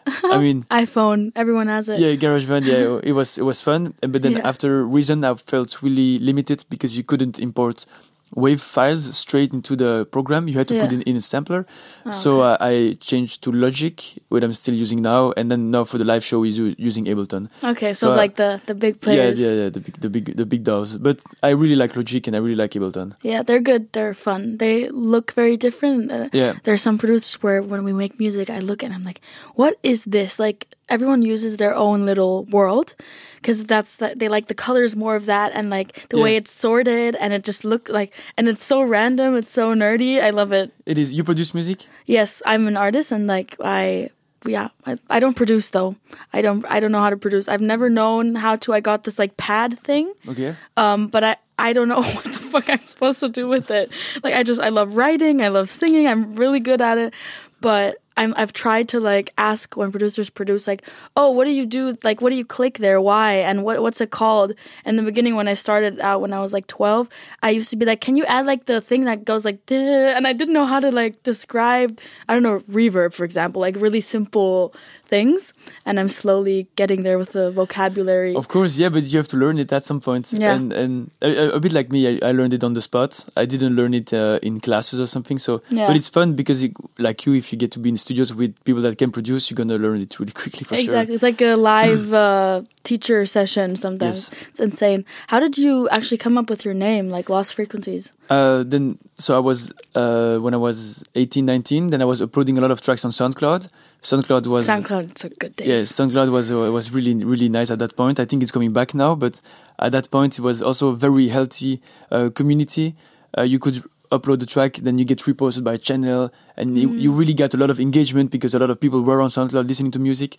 I 0.07 0.37
mean, 0.45 0.65
iPhone. 0.71 1.31
Everyone 1.35 1.67
has 1.67 1.89
it. 1.89 1.99
yeah, 1.99 2.15
garage 2.15 2.45
band, 2.45 2.65
yeah, 2.65 2.99
it 3.03 3.11
was 3.13 3.37
it 3.37 3.43
was 3.43 3.61
fun. 3.61 3.93
But 4.01 4.21
then 4.21 4.33
Yeah. 4.33 4.47
after 4.47 4.85
Reason, 4.85 5.23
I 5.23 5.33
felt 5.35 5.81
really 5.81 6.19
limited 6.19 6.65
because 6.69 6.97
you 6.97 7.03
couldn't 7.03 7.39
import 7.39 7.85
wave 8.35 8.61
files 8.61 9.15
straight 9.17 9.51
into 9.53 9.75
the 9.75 10.05
program. 10.11 10.47
You 10.47 10.57
had 10.57 10.67
to 10.69 10.79
put 10.79 10.91
Yeah. 10.91 10.99
it 10.99 11.07
in 11.07 11.15
a 11.17 11.21
sampler. 11.21 11.65
Oh, 12.05 12.11
so 12.11 12.41
uh, 12.41 12.57
I 12.59 12.95
changed 12.99 13.41
to 13.43 13.51
Logic, 13.51 13.95
what 14.29 14.43
I'm 14.43 14.53
still 14.53 14.75
using 14.75 15.01
now. 15.01 15.33
And 15.37 15.49
then 15.51 15.71
now 15.71 15.83
for 15.83 15.97
the 15.97 16.05
live 16.05 16.23
show, 16.23 16.39
we're 16.39 16.75
using 16.77 17.05
Ableton. 17.05 17.49
Okay, 17.63 17.93
so, 17.93 18.07
So, 18.07 18.13
uh, 18.13 18.15
like 18.17 18.35
the 18.35 18.61
the 18.65 18.75
big 18.75 19.01
players. 19.01 19.39
Yeah, 19.39 19.49
yeah, 19.49 19.63
yeah, 19.63 19.69
the 19.69 19.79
big, 19.79 19.95
the 20.01 20.09
big, 20.09 20.25
the 20.37 20.45
big 20.45 20.63
DAWs. 20.63 20.97
But 20.97 21.19
I 21.41 21.49
really 21.49 21.75
like 21.75 21.95
Logic 21.95 22.27
and 22.27 22.35
I 22.35 22.39
really 22.39 22.55
like 22.63 22.71
Ableton. 22.77 23.13
Yeah, 23.23 23.43
they're 23.43 23.61
good. 23.61 23.91
They're 23.93 24.13
fun. 24.13 24.57
They 24.57 24.89
look 24.89 25.33
very 25.33 25.57
different. 25.57 26.11
Uh, 26.11 26.29
Yeah. 26.33 26.53
are 26.67 26.77
some 26.77 26.97
producers 26.97 27.41
where 27.43 27.61
when 27.61 27.83
we 27.83 27.93
make 27.93 28.19
music, 28.19 28.49
I 28.49 28.59
look 28.59 28.83
and 28.83 28.93
I'm 28.93 29.03
like, 29.03 29.21
what 29.55 29.73
is 29.83 30.03
this? 30.05 30.37
Like 30.39 30.67
everyone 30.87 31.21
uses 31.33 31.57
their 31.57 31.75
own 31.75 32.05
little 32.05 32.45
world 32.51 32.93
because 33.41 33.65
that's 33.65 33.97
the, 33.97 34.13
they 34.15 34.27
like 34.27 34.47
the 34.47 34.53
colors 34.53 34.95
more 34.95 35.15
of 35.15 35.25
that 35.25 35.51
and 35.53 35.69
like 35.69 36.07
the 36.09 36.19
way 36.19 36.35
it's 36.35 36.51
sorted 36.51 37.15
and 37.15 37.33
it 37.33 37.43
just 37.43 37.63
looked 37.63 37.89
like 37.89 38.13
and 38.37 38.47
it's 38.47 38.63
so 38.63 38.81
random. 38.81 39.35
It's 39.35 39.51
so 39.51 39.73
nerdy. 39.73 40.21
I 40.21 40.29
love 40.31 40.51
it. 40.51 40.71
It 40.85 40.97
is. 40.97 41.13
You 41.13 41.23
produce 41.23 41.53
music? 41.53 41.85
Yes, 42.05 42.41
I'm 42.45 42.67
an 42.67 42.77
artist 42.77 43.11
and 43.11 43.27
like 43.27 43.55
I 43.63 44.09
yeah, 44.45 44.69
I, 44.85 44.97
I 45.09 45.19
don't 45.19 45.35
produce 45.35 45.69
though. 45.69 45.95
I 46.31 46.41
don't 46.41 46.65
I 46.69 46.79
don't 46.79 46.91
know 46.91 47.01
how 47.01 47.09
to 47.09 47.17
produce. 47.17 47.47
I've 47.47 47.61
never 47.61 47.89
known 47.89 48.35
how 48.35 48.55
to. 48.57 48.73
I 48.73 48.79
got 48.79 49.03
this 49.03 49.19
like 49.19 49.35
pad 49.37 49.79
thing. 49.79 50.13
Okay. 50.27 50.55
Um, 50.77 51.07
but 51.07 51.23
I 51.23 51.37
I 51.57 51.73
don't 51.73 51.87
know 51.87 52.01
what 52.01 52.23
the 52.23 52.31
fuck 52.31 52.69
I'm 52.69 52.85
supposed 52.87 53.19
to 53.19 53.29
do 53.29 53.47
with 53.47 53.71
it. 53.71 53.91
Like 54.23 54.33
I 54.33 54.43
just 54.43 54.61
I 54.61 54.69
love 54.69 54.95
writing, 54.95 55.41
I 55.41 55.49
love 55.49 55.69
singing, 55.69 56.07
I'm 56.07 56.35
really 56.35 56.59
good 56.59 56.81
at 56.81 56.97
it. 56.97 57.13
But 57.61 57.97
I'm 58.19 58.33
I've 58.35 58.51
tried 58.51 58.89
to 58.89 58.99
like 58.99 59.31
ask 59.37 59.77
when 59.77 59.91
producers 59.91 60.29
produce 60.29 60.67
like, 60.67 60.83
oh, 61.15 61.31
what 61.31 61.45
do 61.45 61.51
you 61.51 61.65
do? 61.65 61.97
Like, 62.03 62.19
what 62.19 62.31
do 62.31 62.35
you 62.35 62.43
click 62.43 62.77
there? 62.79 62.99
Why? 62.99 63.35
And 63.35 63.63
what 63.63 63.81
what's 63.81 64.01
it 64.01 64.11
called? 64.11 64.53
In 64.85 64.97
the 64.97 65.03
beginning, 65.03 65.37
when 65.37 65.47
I 65.47 65.53
started 65.53 66.01
out 66.01 66.19
when 66.19 66.33
I 66.33 66.41
was 66.41 66.51
like 66.51 66.67
12, 66.67 67.07
I 67.41 67.51
used 67.51 67.69
to 67.69 67.77
be 67.77 67.85
like, 67.85 68.01
can 68.01 68.17
you 68.17 68.25
add 68.25 68.45
like 68.45 68.65
the 68.65 68.81
thing 68.81 69.05
that 69.05 69.23
goes 69.23 69.45
like, 69.45 69.59
and 69.71 70.27
I 70.27 70.33
didn't 70.33 70.53
know 70.53 70.65
how 70.65 70.81
to 70.81 70.91
like 70.91 71.23
describe. 71.23 71.97
I 72.27 72.33
don't 72.33 72.43
know 72.43 72.59
reverb, 72.69 73.13
for 73.13 73.23
example, 73.23 73.61
like 73.61 73.77
really 73.77 74.01
simple 74.01 74.75
things. 75.09 75.53
And 75.85 75.99
I'm 75.99 76.07
slowly 76.09 76.67
getting 76.75 77.03
there 77.03 77.17
with 77.17 77.31
the 77.33 77.51
vocabulary. 77.51 78.35
Of 78.35 78.47
course, 78.47 78.77
yeah, 78.77 78.89
but 78.89 79.03
you 79.03 79.17
have 79.17 79.27
to 79.29 79.37
learn 79.37 79.57
it 79.57 79.71
at 79.73 79.83
some 79.85 79.99
point. 79.99 80.31
Yeah. 80.31 80.53
And 80.55 80.71
and 80.71 81.11
a, 81.21 81.55
a 81.55 81.59
bit 81.59 81.73
like 81.73 81.91
me, 81.91 82.07
I, 82.21 82.29
I 82.29 82.31
learned 82.31 82.53
it 82.53 82.63
on 82.63 82.73
the 82.73 82.81
spot. 82.81 83.27
I 83.35 83.45
didn't 83.45 83.75
learn 83.75 83.93
it 83.93 84.13
uh, 84.13 84.39
in 84.41 84.59
classes 84.59 84.99
or 84.99 85.07
something. 85.07 85.39
So, 85.39 85.61
Yeah. 85.69 85.87
but 85.87 85.95
it's 85.95 86.09
fun 86.09 86.33
because, 86.35 86.63
it, 86.63 86.73
like 86.97 87.25
you, 87.25 87.33
if 87.33 87.51
you 87.51 87.57
get 87.57 87.71
to 87.73 87.79
be 87.79 87.89
in 87.89 87.97
studios 87.97 88.33
with 88.33 88.63
people 88.63 88.81
that 88.83 88.97
can 88.97 89.11
produce, 89.11 89.49
you're 89.49 89.55
gonna 89.57 89.77
learn 89.77 89.99
it 90.01 90.19
really 90.19 90.31
quickly 90.41 90.63
for 90.63 90.75
exactly. 90.75 91.15
It's 91.15 91.23
like 91.23 91.41
a 91.41 91.55
live 91.55 92.13
uh, 92.27 92.61
teacher 92.83 93.25
session 93.25 93.75
sometimes. 93.75 94.29
Yes. 94.31 94.41
It's 94.51 94.59
insane. 94.59 95.05
How 95.27 95.39
did 95.39 95.57
you 95.57 95.89
actually 95.89 96.17
come 96.19 96.37
up 96.37 96.49
with 96.49 96.63
your 96.63 96.73
name, 96.75 97.09
like 97.09 97.29
Lost 97.29 97.55
Frequencies? 97.55 98.11
Uh, 98.29 98.63
then, 98.63 98.97
so 99.17 99.35
I 99.35 99.39
was 99.39 99.73
uh, 99.95 100.37
when 100.37 100.53
I 100.53 100.57
was 100.57 101.03
18, 101.15 101.45
19. 101.45 101.87
Then 101.87 102.01
I 102.01 102.05
was 102.05 102.21
uploading 102.21 102.57
a 102.57 102.61
lot 102.61 102.69
of 102.71 102.79
tracks 102.81 103.03
on 103.03 103.11
SoundCloud. 103.11 103.69
SoundCloud 104.03 104.45
was 104.47 104.67
SoundCloud, 104.67 105.11
it's 105.11 105.23
a 105.25 105.29
good 105.29 105.55
days. 105.55 105.67
Yeah, 105.67 105.77
SoundCloud 105.77 106.29
was 106.31 106.51
uh, 106.51 106.71
was 106.71 106.91
really 106.91 107.15
really 107.25 107.49
nice 107.49 107.71
at 107.71 107.79
that 107.79 107.95
point. 107.95 108.19
I 108.19 108.25
think 108.25 108.43
it's 108.43 108.51
coming 108.51 108.71
back 108.71 108.93
now, 108.93 109.15
but 109.15 109.41
at 109.79 109.91
that 109.93 110.11
point 110.11 110.37
it 110.37 110.41
was 110.43 110.61
also 110.61 110.89
a 110.89 110.95
very 110.95 111.29
healthy 111.29 111.81
uh, 112.11 112.29
community. 112.33 112.95
Uh, 113.37 113.41
you 113.41 113.57
could 113.59 113.83
upload 114.11 114.39
the 114.39 114.45
track, 114.45 114.77
then 114.77 114.97
you 114.97 115.05
get 115.05 115.19
reposted 115.19 115.63
by 115.63 115.73
a 115.73 115.77
channel, 115.77 116.31
and 116.57 116.77
you, 116.79 116.89
you 116.93 117.11
really 117.11 117.33
get 117.33 117.53
a 117.53 117.57
lot 117.57 117.69
of 117.69 117.79
engagement 117.79 118.31
because 118.31 118.55
a 118.55 118.59
lot 118.59 118.69
of 118.71 118.79
people 118.79 119.01
were 119.01 119.21
on 119.21 119.29
SoundCloud 119.29 119.67
listening 119.67 119.91
to 119.91 119.99
music. 119.99 120.35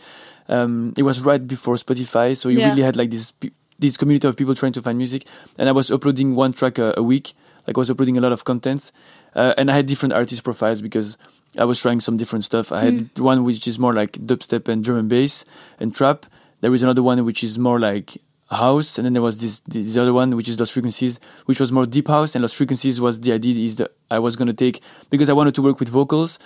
Um, 0.48 0.92
it 0.96 1.02
was 1.04 1.20
right 1.20 1.46
before 1.46 1.76
Spotify, 1.76 2.36
so 2.36 2.48
you 2.48 2.58
Yeah. 2.60 2.68
really 2.70 2.82
had 2.82 2.96
like 2.96 3.10
this 3.10 3.32
this 3.78 3.96
community 3.96 4.28
of 4.28 4.36
people 4.36 4.54
trying 4.54 4.72
to 4.72 4.82
find 4.82 4.96
music, 4.98 5.24
and 5.58 5.68
I 5.68 5.72
was 5.72 5.90
uploading 5.90 6.34
one 6.36 6.52
track 6.52 6.78
a, 6.78 6.94
a 6.96 7.02
week. 7.02 7.32
Like 7.66 7.76
I 7.76 7.80
was 7.80 7.90
uploading 7.90 8.16
a 8.18 8.20
lot 8.20 8.32
of 8.32 8.44
content, 8.44 8.92
uh, 9.34 9.54
and 9.58 9.70
I 9.70 9.74
had 9.74 9.86
different 9.86 10.12
artist 10.12 10.42
profiles 10.44 10.80
because 10.82 11.16
I 11.58 11.64
was 11.64 11.78
trying 11.80 12.00
some 12.00 12.16
different 12.16 12.44
stuff. 12.44 12.72
I 12.72 12.80
had 12.80 13.18
one 13.18 13.44
which 13.44 13.66
is 13.68 13.78
more 13.78 13.92
like 13.94 14.12
dubstep 14.12 14.68
and 14.68 14.82
drum 14.84 14.98
and 14.98 15.08
bass 15.08 15.44
and 15.78 15.94
trap. 15.94 16.26
There 16.60 16.72
is 16.74 16.82
another 16.82 17.02
one 17.02 17.24
which 17.24 17.42
is 17.42 17.58
more 17.58 17.78
like 17.80 18.16
house, 18.50 18.98
and 18.98 19.04
then 19.04 19.12
there 19.12 19.22
was 19.22 19.38
this 19.38 19.60
this 19.66 19.96
other 19.96 20.12
one 20.12 20.34
which 20.36 20.48
is 20.48 20.58
Lost 20.58 20.72
Frequencies, 20.72 21.20
which 21.46 21.60
was 21.60 21.70
more 21.72 21.86
deep 21.86 22.08
house. 22.08 22.34
And 22.34 22.42
Lost 22.42 22.56
Frequencies 22.56 23.00
was 23.00 23.20
the 23.20 23.32
idea 23.32 23.54
is 23.64 23.76
that 23.76 23.92
I 24.10 24.18
was 24.18 24.36
gonna 24.36 24.52
take 24.52 24.80
because 25.10 25.28
I 25.28 25.32
wanted 25.32 25.54
to 25.54 25.62
work 25.62 25.78
with 25.80 25.88
vocals, 25.88 26.38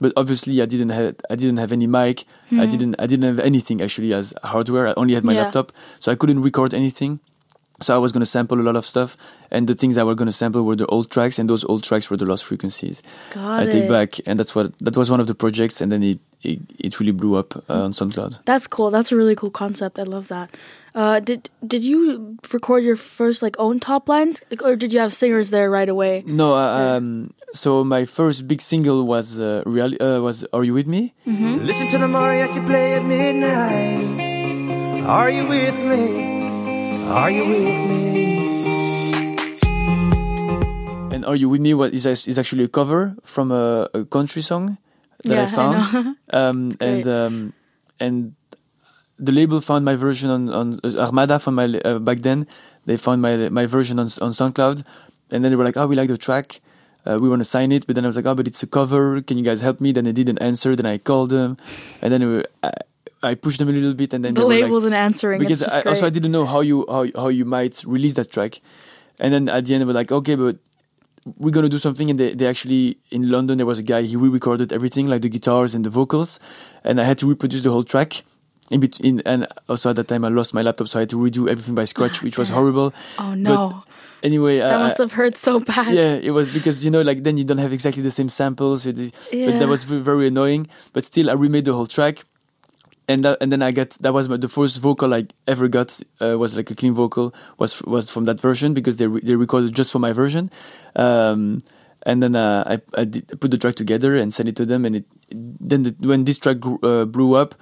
but 0.00 0.12
obviously 0.16 0.62
I 0.62 0.66
didn't 0.66 0.90
have 0.90 1.16
I 1.30 1.34
didn't 1.36 1.56
have 1.58 1.72
any 1.72 1.86
mic. 1.86 2.24
I 2.52 2.66
didn't 2.66 2.94
I 2.98 3.06
didn't 3.06 3.24
have 3.26 3.40
anything 3.40 3.80
actually 3.82 4.12
as 4.14 4.32
hardware. 4.44 4.88
I 4.88 4.94
only 4.96 5.14
had 5.14 5.24
my 5.24 5.32
Yeah. 5.34 5.42
laptop, 5.44 5.72
so 5.98 6.12
I 6.12 6.14
couldn't 6.14 6.40
record 6.42 6.72
anything. 6.74 7.20
So 7.80 7.94
I 7.94 7.98
was 7.98 8.10
gonna 8.10 8.26
sample 8.26 8.60
a 8.60 8.62
lot 8.62 8.76
of 8.76 8.84
stuff, 8.84 9.16
and 9.50 9.68
the 9.68 9.74
things 9.74 9.96
I 9.96 10.02
were 10.02 10.16
gonna 10.16 10.32
sample 10.32 10.64
were 10.64 10.76
the 10.76 10.86
old 10.86 11.10
tracks, 11.10 11.38
and 11.38 11.48
those 11.48 11.64
old 11.64 11.84
tracks 11.84 12.10
were 12.10 12.16
the 12.16 12.26
Lost 12.26 12.44
Frequencies. 12.44 13.02
Got 13.32 13.60
I 13.60 13.62
it. 13.64 13.72
take 13.72 13.88
back, 13.88 14.18
and 14.26 14.38
that's 14.38 14.54
what 14.54 14.76
that 14.80 14.96
was 14.96 15.10
one 15.10 15.20
of 15.20 15.28
the 15.28 15.34
projects, 15.34 15.80
and 15.80 15.92
then 15.92 16.02
it 16.02 16.18
it, 16.42 16.58
it 16.78 17.00
really 17.00 17.12
blew 17.12 17.36
up 17.36 17.56
uh, 17.70 17.84
on 17.84 17.92
SoundCloud. 17.92 18.40
That's 18.44 18.66
cool. 18.66 18.90
That's 18.90 19.12
a 19.12 19.16
really 19.16 19.36
cool 19.36 19.50
concept. 19.50 19.98
I 19.98 20.02
love 20.04 20.28
that. 20.28 20.50
Uh, 20.94 21.20
did 21.20 21.50
did 21.64 21.84
you 21.84 22.36
record 22.52 22.82
your 22.82 22.96
first 22.96 23.42
like 23.42 23.54
own 23.60 23.78
top 23.78 24.08
lines, 24.08 24.42
Like, 24.50 24.62
or 24.62 24.74
did 24.74 24.92
you 24.92 24.98
have 24.98 25.14
singers 25.14 25.50
there 25.50 25.70
right 25.70 25.88
away? 25.88 26.24
No, 26.26 26.54
uh, 26.54 26.96
um, 26.96 27.32
so 27.52 27.84
my 27.84 28.04
first 28.06 28.48
big 28.48 28.60
single 28.60 29.04
was 29.06 29.38
uh, 29.40 29.62
real 29.66 29.94
uh, 30.02 30.20
was 30.20 30.44
"Are 30.52 30.64
You 30.64 30.74
With 30.74 30.88
Me?" 30.88 31.14
Listen 31.26 31.86
to 31.88 31.98
the 31.98 32.08
mariachi 32.08 32.66
play 32.66 32.94
at 32.94 33.04
midnight. 33.04 35.06
Are 35.06 35.30
you 35.30 35.46
with 35.46 35.78
me? 35.78 36.27
Are 37.08 37.30
you 37.30 37.44
with 37.46 37.64
me? 37.64 39.36
And 41.14 41.24
"Are 41.24 41.34
You 41.36 41.48
With 41.48 41.60
Me?" 41.60 41.72
what 41.74 41.92
is, 41.94 42.04
is, 42.06 42.28
is 42.28 42.38
actually 42.38 42.64
a 42.64 42.68
cover 42.68 43.16
from 43.24 43.50
a, 43.50 43.88
a 43.94 44.04
country 44.04 44.42
song 44.42 44.76
that 45.24 45.32
Yeah, 45.34 45.40
I 45.40 45.44
I 45.44 45.46
found, 45.48 45.74
know. 45.92 46.14
um, 46.32 46.70
and 46.80 47.06
um, 47.08 47.52
and 47.98 48.34
the 49.18 49.32
label 49.32 49.60
found 49.60 49.84
my 49.84 49.96
version 49.96 50.30
on 50.30 50.48
on 50.52 50.78
uh, 50.84 51.06
Armada 51.06 51.38
from 51.38 51.54
my 51.56 51.64
uh, 51.84 51.98
back 51.98 52.18
then. 52.20 52.46
They 52.84 52.96
found 52.96 53.22
my 53.22 53.48
my 53.48 53.66
version 53.66 53.98
on 53.98 54.06
on 54.20 54.30
SoundCloud, 54.36 54.84
and 55.32 55.42
then 55.42 55.50
they 55.50 55.56
were 55.56 55.64
like, 55.64 55.76
"Oh, 55.80 55.86
we 55.88 55.96
like 55.96 56.08
the 56.08 56.18
track." 56.18 56.60
Uh, 57.06 57.16
we 57.20 57.28
want 57.30 57.40
to 57.40 57.44
sign 57.48 57.72
it, 57.72 57.86
but 57.86 57.94
then 57.96 58.04
I 58.04 58.08
was 58.08 58.16
like, 58.16 58.26
"Oh, 58.28 58.34
but 58.34 58.46
it's 58.46 58.62
a 58.62 58.66
cover. 58.68 59.22
Can 59.22 59.38
you 59.38 59.44
guys 59.44 59.62
help 59.62 59.80
me?" 59.80 59.92
Then 59.92 60.04
they 60.04 60.12
didn't 60.12 60.38
answer. 60.44 60.76
Then 60.76 60.84
I 60.86 60.98
called 60.98 61.30
them, 61.30 61.56
and 62.02 62.12
then 62.12 62.20
we, 62.28 62.44
I, 62.62 62.72
I 63.22 63.34
pushed 63.34 63.58
them 63.58 63.68
a 63.68 63.72
little 63.72 63.94
bit, 63.94 64.14
and 64.14 64.24
then 64.24 64.34
The 64.34 64.44
label 64.44 64.62
like, 64.64 64.72
wasn't 64.72 64.94
answering. 64.94 65.40
because 65.40 65.62
I, 65.62 65.82
also 65.82 66.06
I 66.06 66.10
didn't 66.10 66.32
know 66.32 66.46
how 66.46 66.60
you 66.60 66.84
how 66.88 67.06
how 67.16 67.28
you 67.28 67.44
might 67.44 67.82
release 67.84 68.14
that 68.14 68.30
track, 68.30 68.60
and 69.18 69.32
then 69.34 69.48
at 69.48 69.64
the 69.66 69.74
end 69.74 69.82
they 69.82 69.86
were 69.86 69.92
like, 69.92 70.12
okay, 70.12 70.34
but 70.36 70.56
we're 71.36 71.50
gonna 71.50 71.68
do 71.68 71.78
something, 71.78 72.10
and 72.10 72.18
they, 72.18 72.32
they 72.34 72.46
actually 72.46 72.96
in 73.10 73.28
London 73.30 73.58
there 73.58 73.66
was 73.66 73.78
a 73.78 73.82
guy 73.82 74.02
he 74.02 74.16
re-recorded 74.16 74.72
everything 74.72 75.06
like 75.08 75.22
the 75.22 75.28
guitars 75.28 75.74
and 75.74 75.84
the 75.84 75.90
vocals, 75.90 76.38
and 76.84 77.00
I 77.00 77.04
had 77.04 77.18
to 77.18 77.26
reproduce 77.26 77.62
the 77.62 77.70
whole 77.70 77.84
track. 77.84 78.22
In 78.70 78.80
between, 78.80 79.22
and 79.24 79.46
also 79.68 79.88
at 79.90 79.96
that 79.96 80.08
time 80.08 80.24
I 80.26 80.28
lost 80.28 80.52
my 80.52 80.60
laptop, 80.60 80.88
so 80.88 80.98
I 80.98 81.02
had 81.02 81.10
to 81.10 81.16
redo 81.16 81.48
everything 81.48 81.74
by 81.74 81.86
scratch, 81.86 82.22
which 82.26 82.36
was 82.38 82.50
horrible. 82.50 82.92
Oh 83.18 83.32
no, 83.34 83.82
Anyway, 84.22 84.58
that 84.58 84.74
uh, 84.80 84.82
must 84.84 84.98
have 84.98 85.12
hurt 85.12 85.36
so 85.36 85.60
bad. 85.60 85.94
yeah, 85.94 86.14
it 86.20 86.30
was 86.32 86.50
because 86.50 86.84
you 86.84 86.90
know, 86.90 87.02
like 87.02 87.22
then 87.22 87.36
you 87.36 87.44
don't 87.44 87.58
have 87.58 87.72
exactly 87.72 88.02
the 88.02 88.10
same 88.10 88.28
samples. 88.28 88.84
It, 88.84 88.96
But 88.96 89.12
Yeah. 89.32 89.58
that 89.58 89.68
was 89.68 89.84
very 89.84 90.26
annoying. 90.26 90.66
But 90.92 91.04
still, 91.04 91.30
I 91.30 91.34
remade 91.34 91.64
the 91.64 91.72
whole 91.72 91.86
track, 91.86 92.24
and 93.08 93.24
that, 93.24 93.38
and 93.40 93.50
then 93.50 93.62
I 93.62 93.72
got 93.72 93.90
that 94.00 94.12
was 94.12 94.28
my, 94.28 94.36
the 94.36 94.48
first 94.48 94.80
vocal 94.80 95.14
I 95.14 95.26
ever 95.46 95.66
got 95.68 95.98
uh, 96.20 96.36
was 96.38 96.56
like 96.56 96.70
a 96.70 96.74
clean 96.74 96.94
vocal 96.94 97.34
was 97.58 97.82
was 97.82 98.10
from 98.10 98.26
that 98.26 98.40
version 98.40 98.74
because 98.74 98.96
they 98.98 99.06
re- 99.06 99.22
they 99.22 99.34
recorded 99.34 99.74
just 99.74 99.90
for 99.92 99.98
my 99.98 100.12
version. 100.12 100.50
Um, 100.96 101.62
and 102.04 102.22
then 102.22 102.36
uh, 102.36 102.62
I 102.66 103.00
I 103.00 103.04
did, 103.04 103.40
put 103.40 103.50
the 103.50 103.58
track 103.58 103.74
together 103.74 104.16
and 104.16 104.32
sent 104.32 104.48
it 104.48 104.56
to 104.56 104.66
them, 104.66 104.84
and 104.84 104.96
it 104.96 105.04
then 105.30 105.82
the, 105.84 105.94
when 106.06 106.24
this 106.24 106.38
track 106.38 106.60
grew, 106.60 106.78
uh, 106.82 107.04
blew 107.04 107.34
up. 107.34 107.54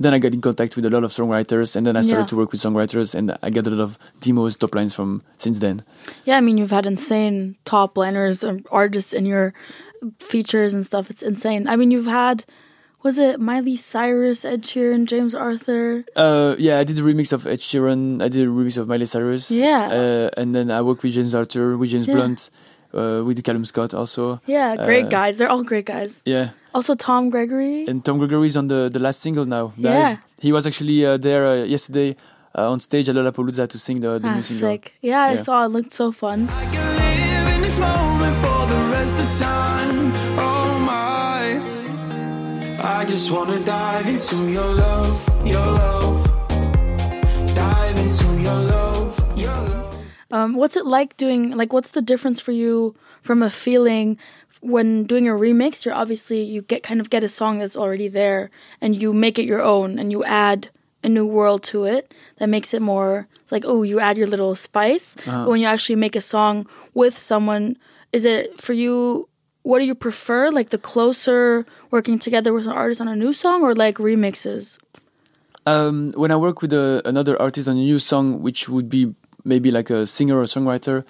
Then 0.00 0.14
I 0.14 0.18
got 0.18 0.32
in 0.34 0.40
contact 0.40 0.74
with 0.74 0.84
a 0.86 0.88
lot 0.90 1.04
of 1.04 1.12
songwriters, 1.12 1.76
and 1.76 1.86
then 1.86 1.96
I 1.96 2.00
started 2.00 2.22
Yeah. 2.24 2.28
to 2.28 2.36
work 2.36 2.50
with 2.50 2.60
songwriters, 2.62 3.14
and 3.14 3.36
I 3.42 3.50
got 3.50 3.66
a 3.66 3.70
lot 3.70 3.82
of 3.84 3.98
demos, 4.20 4.56
top 4.56 4.74
lines 4.74 4.94
from 4.94 5.22
since 5.38 5.60
then. 5.60 5.82
Yeah, 6.24 6.38
I 6.38 6.40
mean, 6.40 6.58
you've 6.58 6.72
had 6.72 6.86
insane 6.86 7.54
top 7.64 7.96
liners 7.96 8.42
and 8.42 8.66
artists 8.72 9.12
in 9.12 9.26
your 9.26 9.52
features 10.18 10.74
and 10.74 10.84
stuff. 10.84 11.10
It's 11.10 11.22
insane. 11.22 11.68
I 11.68 11.76
mean, 11.76 11.90
you've 11.92 12.06
had, 12.10 12.44
was 13.02 13.18
it 13.18 13.40
Miley 13.40 13.76
Cyrus, 13.76 14.44
Ed 14.44 14.62
Sheeran, 14.62 15.06
James 15.06 15.34
Arthur? 15.34 16.04
Uh, 16.16 16.54
yeah, 16.58 16.78
I 16.78 16.84
did 16.84 16.98
a 16.98 17.02
remix 17.02 17.32
of 17.32 17.46
Ed 17.46 17.58
Sheeran. 17.60 18.22
I 18.22 18.28
did 18.28 18.46
a 18.46 18.50
remix 18.50 18.76
of 18.78 18.86
Miley 18.88 19.06
Cyrus. 19.06 19.50
Yeah. 19.50 19.88
Uh, 19.90 20.30
and 20.40 20.54
then 20.54 20.70
I 20.70 20.80
worked 20.82 21.02
with 21.02 21.12
James 21.12 21.34
Arthur, 21.34 21.76
with 21.76 21.90
James 21.90 22.06
Yeah. 22.06 22.14
Blunt, 22.14 22.50
uh, 22.94 23.22
with 23.24 23.42
Callum 23.42 23.64
Scott 23.64 23.92
also. 23.94 24.40
Yeah, 24.46 24.76
great 24.76 25.06
Uh, 25.06 25.08
guys. 25.08 25.38
They're 25.38 25.48
all 25.50 25.64
great 25.64 25.86
guys. 25.86 26.20
Yeah. 26.24 26.50
Also, 26.74 26.94
Tom 26.94 27.28
Gregory. 27.30 27.86
And 27.86 28.04
Tom 28.04 28.18
Gregory 28.18 28.46
is 28.46 28.56
on 28.56 28.68
the, 28.68 28.88
the 28.90 28.98
last 28.98 29.20
single 29.20 29.44
now. 29.46 29.72
Yeah. 29.76 29.90
live. 30.08 30.18
He 30.40 30.52
was 30.52 30.66
actually 30.66 31.04
uh, 31.04 31.16
there 31.18 31.46
uh, 31.46 31.64
yesterday 31.64 32.16
uh, 32.56 32.70
on 32.70 32.80
stage 32.80 33.08
at 33.08 33.14
Lollapalooza 33.14 33.68
to 33.68 33.78
sing 33.78 34.00
the, 34.00 34.18
the 34.18 34.28
ah, 34.28 34.34
new 34.36 34.42
single. 34.42 34.70
sick. 34.70 34.94
Yeah, 35.00 35.22
I 35.22 35.32
Yeah. 35.34 35.42
saw 35.42 35.64
it. 35.64 35.68
Looked 35.68 35.92
so 35.92 36.12
fun. 36.12 36.48
I 42.84 43.04
just 43.04 43.30
wanna 43.30 43.60
dive 43.64 44.08
into 44.08 44.50
your 44.50 44.66
love, 44.66 45.46
your 45.46 45.64
love. 45.64 46.48
Dive 47.54 47.96
into 47.96 48.24
your 48.40 48.56
love, 48.56 49.38
your 49.38 49.54
love. 49.54 49.98
Um, 50.32 50.56
what's 50.56 50.76
it 50.76 50.84
like 50.84 51.16
doing? 51.16 51.52
Like, 51.52 51.72
what's 51.72 51.92
the 51.92 52.02
difference 52.02 52.40
for 52.40 52.50
you 52.50 52.96
from 53.20 53.40
a 53.40 53.50
feeling 53.50 54.18
when 54.62 55.04
doing 55.04 55.28
a 55.28 55.32
remix? 55.32 55.84
You're 55.84 55.94
obviously 55.94 56.42
you 56.42 56.62
get 56.62 56.82
kind 56.82 57.00
of 57.00 57.08
get 57.08 57.22
a 57.22 57.28
song 57.28 57.60
that's 57.60 57.76
already 57.76 58.08
there 58.08 58.50
and 58.80 59.00
you 59.00 59.12
make 59.12 59.38
it 59.38 59.44
your 59.44 59.62
own 59.62 60.00
and 60.00 60.10
you 60.10 60.24
add 60.24 60.68
a 61.04 61.08
new 61.08 61.26
world 61.26 61.62
to 61.64 61.84
it 61.84 62.12
that 62.38 62.48
makes 62.48 62.74
it 62.74 62.82
more. 62.82 63.28
It's 63.42 63.52
like 63.52 63.64
oh, 63.64 63.84
you 63.84 64.00
add 64.00 64.18
your 64.18 64.26
little 64.26 64.56
spice. 64.56 65.14
But 65.24 65.48
when 65.48 65.60
you 65.60 65.68
actually 65.68 65.96
make 65.96 66.16
a 66.16 66.20
song 66.20 66.66
with 66.94 67.16
someone, 67.16 67.76
is 68.10 68.24
it 68.24 68.60
for 68.60 68.72
you? 68.72 69.28
What 69.62 69.78
do 69.78 69.84
you 69.84 69.94
prefer? 69.94 70.50
Like 70.50 70.70
the 70.70 70.78
closer 70.78 71.64
working 71.90 72.18
together 72.18 72.52
with 72.52 72.66
an 72.66 72.72
artist 72.72 73.00
on 73.00 73.08
a 73.08 73.16
new 73.16 73.32
song, 73.32 73.62
or 73.62 73.74
like 73.74 73.96
remixes? 73.98 74.78
Um, 75.66 76.12
when 76.16 76.32
I 76.32 76.36
work 76.36 76.60
with 76.62 76.72
a, 76.72 77.00
another 77.04 77.40
artist 77.40 77.68
on 77.68 77.76
a 77.76 77.80
new 77.80 77.98
song, 78.00 78.42
which 78.42 78.68
would 78.68 78.88
be 78.88 79.14
maybe 79.44 79.70
like 79.70 79.90
a 79.90 80.06
singer 80.06 80.38
or 80.38 80.44
songwriter, 80.44 81.04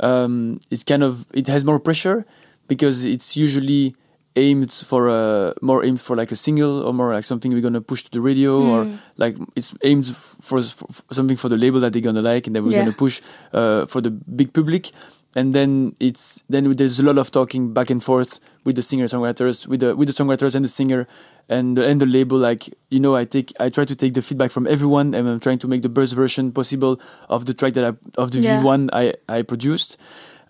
um, 0.00 0.60
it's 0.70 0.84
kind 0.84 1.02
of 1.02 1.24
it 1.32 1.46
has 1.46 1.64
more 1.64 1.80
pressure 1.80 2.26
because 2.68 3.04
it's 3.04 3.36
usually 3.36 3.94
aimed 4.36 4.70
for 4.70 5.08
a 5.08 5.54
more 5.62 5.82
aimed 5.82 6.00
for 6.00 6.14
like 6.14 6.30
a 6.30 6.36
single 6.36 6.82
or 6.82 6.92
more 6.94 7.12
like 7.12 7.24
something 7.24 7.50
we're 7.52 7.62
gonna 7.62 7.80
push 7.80 8.04
to 8.04 8.10
the 8.12 8.20
radio 8.20 8.60
or 8.60 8.86
like 9.16 9.34
it's 9.56 9.74
aimed 9.82 10.06
for, 10.14 10.60
for, 10.60 10.62
for 10.92 11.14
something 11.14 11.36
for 11.36 11.48
the 11.48 11.56
label 11.56 11.80
that 11.80 11.92
they're 11.92 12.02
gonna 12.02 12.22
like 12.22 12.46
and 12.46 12.54
then 12.54 12.62
we're 12.64 12.72
Yeah. 12.72 12.80
gonna 12.84 12.92
push 12.92 13.20
uh, 13.52 13.86
for 13.86 14.00
the 14.00 14.10
big 14.10 14.52
public 14.52 14.92
and 15.34 15.54
then 15.54 15.94
it's 16.00 16.42
then 16.48 16.72
there's 16.72 16.98
a 16.98 17.02
lot 17.02 17.18
of 17.18 17.30
talking 17.30 17.72
back 17.72 17.90
and 17.90 18.02
forth 18.02 18.40
with 18.64 18.76
the 18.76 18.82
singer 18.82 19.04
songwriters 19.04 19.66
with 19.66 19.80
the 19.80 19.94
with 19.94 20.08
the 20.08 20.14
songwriters 20.14 20.54
and 20.54 20.64
the 20.64 20.68
singer 20.68 21.06
and 21.48 21.76
the, 21.76 21.86
and 21.86 22.00
the 22.00 22.06
label. 22.06 22.38
Like 22.38 22.74
you 22.90 23.00
know 23.00 23.14
I 23.14 23.24
take 23.24 23.52
I 23.60 23.68
try 23.68 23.84
to 23.84 23.94
take 23.94 24.14
the 24.14 24.22
feedback 24.22 24.50
from 24.50 24.66
everyone 24.66 25.14
and 25.14 25.28
I'm 25.28 25.40
trying 25.40 25.58
to 25.60 25.68
make 25.68 25.82
the 25.82 25.88
best 25.88 26.14
version 26.14 26.52
possible 26.52 27.00
of 27.28 27.46
the 27.46 27.54
track 27.54 27.74
that 27.74 27.84
I 27.84 27.92
of 28.20 28.30
the 28.30 28.40
Yeah. 28.40 28.62
V1 28.62 28.88
I 28.92 29.14
I 29.28 29.42
produced. 29.42 29.96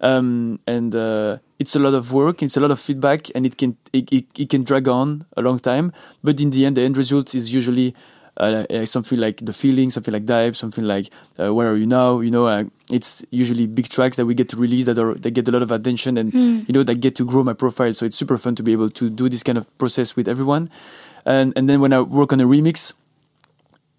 Um, 0.00 0.60
and 0.64 0.94
uh, 0.94 1.38
it's 1.58 1.74
a 1.74 1.80
lot 1.80 1.92
of 1.92 2.12
work 2.12 2.40
it's 2.40 2.56
a 2.56 2.60
lot 2.60 2.70
of 2.70 2.78
feedback 2.78 3.32
and 3.34 3.44
it 3.44 3.58
can 3.58 3.76
it, 3.92 4.12
it, 4.12 4.26
it 4.38 4.48
can 4.48 4.62
drag 4.62 4.86
on 4.86 5.26
a 5.36 5.42
long 5.42 5.58
time. 5.58 5.92
But 6.22 6.40
in 6.40 6.50
the 6.50 6.64
end 6.66 6.76
the 6.76 6.82
end 6.82 6.96
result 6.96 7.34
is 7.34 7.52
usually 7.52 7.96
uh, 8.38 8.86
something 8.86 9.18
like 9.18 9.44
the 9.44 9.52
feeling 9.52 9.90
something 9.90 10.12
like 10.12 10.24
dive 10.24 10.56
something 10.56 10.84
like 10.84 11.10
uh, 11.40 11.52
where 11.52 11.70
are 11.70 11.76
you 11.76 11.86
now? 11.86 12.20
You 12.20 12.30
know 12.30 12.46
uh, 12.46 12.64
it's 12.90 13.24
usually 13.30 13.66
big 13.66 13.88
tracks 13.88 14.16
that 14.16 14.26
we 14.26 14.34
get 14.34 14.48
to 14.50 14.56
release 14.56 14.86
that 14.86 14.98
are 14.98 15.14
that 15.14 15.32
get 15.32 15.48
a 15.48 15.50
lot 15.50 15.62
of 15.62 15.70
attention 15.70 16.16
and 16.16 16.32
you 16.32 16.72
know 16.72 16.82
that 16.84 16.96
get 17.00 17.14
to 17.16 17.24
grow 17.24 17.42
my 17.44 17.52
profile. 17.54 17.92
So 17.92 18.06
it's 18.06 18.16
super 18.16 18.38
fun 18.38 18.54
to 18.56 18.62
be 18.62 18.72
able 18.72 18.90
to 18.90 19.10
do 19.10 19.28
this 19.28 19.42
kind 19.42 19.58
of 19.58 19.66
process 19.78 20.14
with 20.16 20.28
everyone. 20.28 20.70
And 21.26 21.52
and 21.56 21.68
then 21.68 21.80
when 21.80 21.92
i 21.92 22.00
work 22.00 22.32
on 22.32 22.40
a 22.40 22.46
remix 22.46 22.94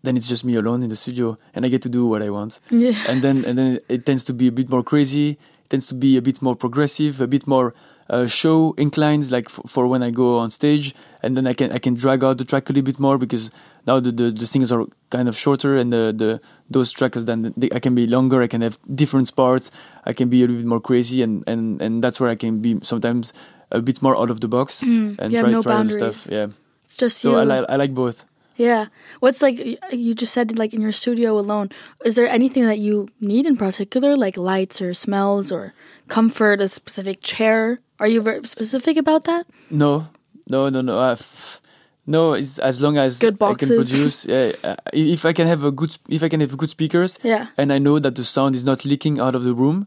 then 0.01 0.15
it's 0.15 0.27
just 0.27 0.45
me 0.45 0.55
alone 0.55 0.81
in 0.81 0.89
the 0.89 0.95
studio 0.95 1.37
and 1.53 1.65
i 1.65 1.69
get 1.69 1.81
to 1.81 1.89
do 1.89 2.07
what 2.07 2.21
i 2.21 2.29
want. 2.29 2.59
Yeah. 2.69 2.93
and 3.07 3.21
then 3.21 3.43
and 3.45 3.57
then 3.57 3.79
it 3.89 4.05
tends 4.05 4.23
to 4.25 4.33
be 4.33 4.47
a 4.47 4.51
bit 4.51 4.69
more 4.69 4.83
crazy. 4.83 5.31
It 5.31 5.69
tends 5.69 5.87
to 5.87 5.93
be 5.95 6.17
a 6.17 6.21
bit 6.21 6.41
more 6.41 6.55
progressive 6.55 7.19
a 7.21 7.27
bit 7.27 7.45
more 7.45 7.73
uh, 8.09 8.25
show 8.25 8.73
inclines, 8.77 9.31
like 9.31 9.45
f- 9.45 9.59
for 9.67 9.85
when 9.85 10.01
i 10.01 10.09
go 10.09 10.39
on 10.39 10.49
stage. 10.49 10.95
And 11.21 11.35
then 11.37 11.45
I 11.45 11.53
can 11.53 11.71
I 11.71 11.77
can 11.79 11.93
drag 11.93 12.23
out 12.23 12.37
the 12.37 12.45
track 12.45 12.69
a 12.69 12.73
little 12.73 12.85
bit 12.85 12.99
more 12.99 13.17
because 13.19 13.51
now 13.89 13.97
the 14.05 14.11
the, 14.19 14.27
the 14.41 14.47
singers 14.51 14.71
are 14.71 14.85
kind 15.09 15.27
of 15.31 15.35
shorter 15.43 15.71
and 15.81 15.89
the 15.95 16.03
the 16.21 16.29
those 16.75 16.89
tracks 16.97 17.23
then 17.29 17.53
they, 17.57 17.69
I 17.77 17.79
can 17.85 17.93
be 17.95 18.05
longer. 18.15 18.37
I 18.45 18.49
can 18.53 18.61
have 18.61 18.77
different 19.01 19.27
parts. 19.35 19.71
I 20.09 20.13
can 20.13 20.27
be 20.29 20.37
a 20.43 20.45
little 20.45 20.61
bit 20.61 20.69
more 20.73 20.83
crazy, 20.89 21.19
and 21.25 21.43
and 21.51 21.81
and 21.81 22.03
that's 22.03 22.19
where 22.21 22.31
I 22.35 22.37
can 22.43 22.61
be 22.61 22.71
sometimes 22.91 23.33
a 23.71 23.81
bit 23.81 24.01
more 24.01 24.15
out 24.21 24.29
of 24.29 24.39
the 24.43 24.47
box 24.47 24.81
and 24.81 25.17
Mm, 25.17 25.31
have 25.33 25.41
try 25.43 25.51
no 25.51 25.61
try 25.61 25.85
stuff. 25.99 26.27
Yeah. 26.29 26.47
It's 26.85 26.97
just 26.97 27.17
So 27.21 27.31
you. 27.31 27.37
I 27.41 27.43
like 27.51 27.65
I 27.69 27.75
like 27.83 27.93
both. 27.93 28.25
Yeah. 28.59 28.87
What's 29.23 29.41
like 29.41 29.57
you 29.91 30.13
just 30.13 30.33
said 30.33 30.57
like 30.57 30.73
in 30.75 30.81
your 30.81 30.91
studio 30.91 31.39
alone, 31.39 31.69
is 32.03 32.15
there 32.15 32.27
anything 32.27 32.65
that 32.67 32.79
you 32.79 33.07
need 33.21 33.45
in 33.45 33.55
particular 33.55 34.15
like 34.15 34.35
lights 34.37 34.81
or 34.81 34.93
smells 34.93 35.51
or 35.51 35.73
comfort, 36.07 36.61
a 36.61 36.67
specific 36.67 37.21
chair? 37.21 37.79
Are 37.99 38.07
you 38.07 38.21
very 38.21 38.45
specific 38.45 38.97
about 38.97 39.23
that? 39.31 39.45
No, 39.69 40.07
no, 40.47 40.69
no, 40.69 40.81
no. 40.81 40.99
I've, 40.99 41.61
no, 42.09 42.33
it's 42.33 42.57
as 42.59 42.81
long 42.81 42.97
as 42.97 43.19
Good 43.21 43.37
I 43.41 43.53
can 43.53 43.69
produce. 43.69 44.25
Yeah, 44.25 44.51
uh, 44.65 44.75
if 44.91 45.23
I 45.29 45.33
can 45.33 45.45
have 45.47 45.63
a 45.63 45.71
good, 45.71 45.91
if 46.09 46.21
I 46.25 46.29
can 46.29 46.41
have 46.41 46.57
good 46.57 46.69
speakers, 46.73 47.19
Yeah. 47.23 47.47
and 47.57 47.71
I 47.71 47.77
know 47.77 47.99
that 48.01 48.15
the 48.15 48.23
sound 48.25 48.55
is 48.55 48.63
not 48.65 48.83
leaking 48.83 49.19
out 49.21 49.35
of 49.37 49.43
the 49.45 49.53
room, 49.53 49.85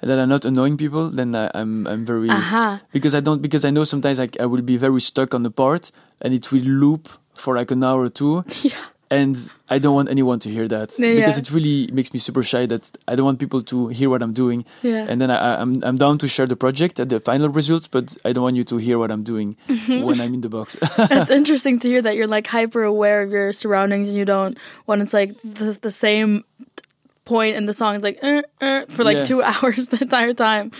and 0.00 0.10
that 0.10 0.18
I'm 0.18 0.28
not 0.28 0.44
annoying 0.44 0.76
people, 0.76 1.10
then 1.10 1.34
I, 1.34 1.50
I'm 1.54 1.86
I'm 1.86 2.04
very 2.06 2.30
Aha. 2.30 2.80
because 2.92 3.14
I 3.14 3.20
don't 3.20 3.42
because 3.42 3.64
I 3.68 3.70
know 3.70 3.84
sometimes 3.84 4.18
I, 4.18 4.28
I 4.40 4.46
will 4.46 4.62
be 4.62 4.76
very 4.78 5.00
stuck 5.00 5.34
on 5.34 5.42
the 5.42 5.50
part 5.50 5.90
and 6.22 6.32
it 6.34 6.50
will 6.52 6.62
loop 6.64 7.08
for 7.34 7.54
like 7.56 7.70
an 7.70 7.84
hour 7.84 8.02
or 8.08 8.10
two. 8.10 8.44
Yeah. 8.62 8.74
And 9.10 9.36
I 9.70 9.78
don't 9.78 9.94
want 9.94 10.10
anyone 10.10 10.38
to 10.40 10.50
hear 10.50 10.68
that 10.68 10.92
Yeah, 10.98 11.14
because 11.14 11.38
it 11.38 11.50
really 11.50 11.88
makes 11.92 12.12
me 12.12 12.18
super 12.18 12.42
shy. 12.42 12.66
That 12.66 12.84
I 13.10 13.14
don't 13.16 13.24
want 13.24 13.38
people 13.38 13.62
to 13.62 13.88
hear 13.88 14.10
what 14.10 14.20
I'm 14.22 14.34
doing. 14.34 14.66
Yeah. 14.82 15.06
And 15.08 15.18
then 15.20 15.30
I, 15.30 15.36
I- 15.36 15.60
I'm 15.62 15.82
I'm 15.82 15.96
down 15.96 16.18
to 16.18 16.28
share 16.28 16.46
the 16.46 16.56
project 16.56 16.98
and 17.00 17.08
the 17.10 17.18
final 17.20 17.48
results, 17.48 17.88
but 17.88 18.16
I 18.24 18.32
don't 18.34 18.42
want 18.44 18.56
you 18.56 18.64
to 18.64 18.76
hear 18.76 18.98
what 18.98 19.10
I'm 19.10 19.22
doing 19.22 19.56
when 19.88 20.20
I'm 20.20 20.34
in 20.34 20.42
the 20.42 20.50
box. 20.50 20.76
It's 21.10 21.30
interesting 21.30 21.78
to 21.80 21.88
hear 21.88 22.02
that 22.02 22.16
you're 22.16 22.26
like 22.36 22.46
hyper 22.46 22.82
aware 22.82 23.22
of 23.22 23.30
your 23.30 23.52
surroundings 23.52 24.08
and 24.08 24.16
you 24.18 24.26
don't 24.26 24.58
when 24.84 25.00
it's 25.00 25.14
like 25.14 25.32
the, 25.42 25.78
the 25.80 25.90
same 25.90 26.44
point 27.24 27.56
in 27.56 27.64
the 27.66 27.72
song 27.72 27.94
it's 27.94 28.04
like 28.04 28.18
uh, 28.22 28.42
uh, 28.60 28.84
for 28.88 29.04
like 29.04 29.16
Yeah. 29.16 29.24
two 29.24 29.42
hours 29.50 29.88
the 29.88 30.00
entire 30.02 30.34
time. 30.34 30.70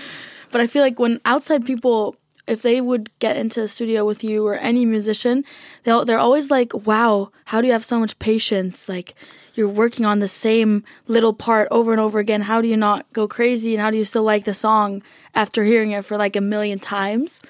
But 0.52 0.60
I 0.60 0.66
feel 0.66 0.82
like 0.82 0.98
when 0.98 1.20
outside 1.24 1.64
people 1.64 2.16
if 2.48 2.62
they 2.62 2.80
would 2.80 3.10
get 3.18 3.36
into 3.36 3.62
a 3.62 3.68
studio 3.68 4.04
with 4.04 4.24
you 4.24 4.46
or 4.46 4.54
any 4.56 4.84
musician, 4.84 5.44
they'll 5.84 6.04
they're 6.04 6.18
always 6.18 6.50
like, 6.50 6.72
"Wow, 6.86 7.30
how 7.46 7.60
do 7.60 7.66
you 7.66 7.72
have 7.72 7.84
so 7.84 7.98
much 7.98 8.18
patience? 8.18 8.88
Like 8.88 9.14
you're 9.54 9.68
working 9.68 10.06
on 10.06 10.18
the 10.20 10.28
same 10.28 10.84
little 11.06 11.34
part 11.34 11.68
over 11.70 11.92
and 11.92 12.00
over 12.00 12.18
again. 12.18 12.42
How 12.42 12.60
do 12.60 12.68
you 12.68 12.76
not 12.76 13.06
go 13.12 13.28
crazy 13.28 13.74
and 13.74 13.82
how 13.82 13.90
do 13.90 13.96
you 13.96 14.04
still 14.04 14.22
like 14.22 14.44
the 14.44 14.54
song 14.54 15.02
after 15.34 15.64
hearing 15.64 15.90
it 15.90 16.04
for 16.04 16.16
like 16.16 16.36
a 16.36 16.40
million 16.40 16.78
times?" 16.78 17.40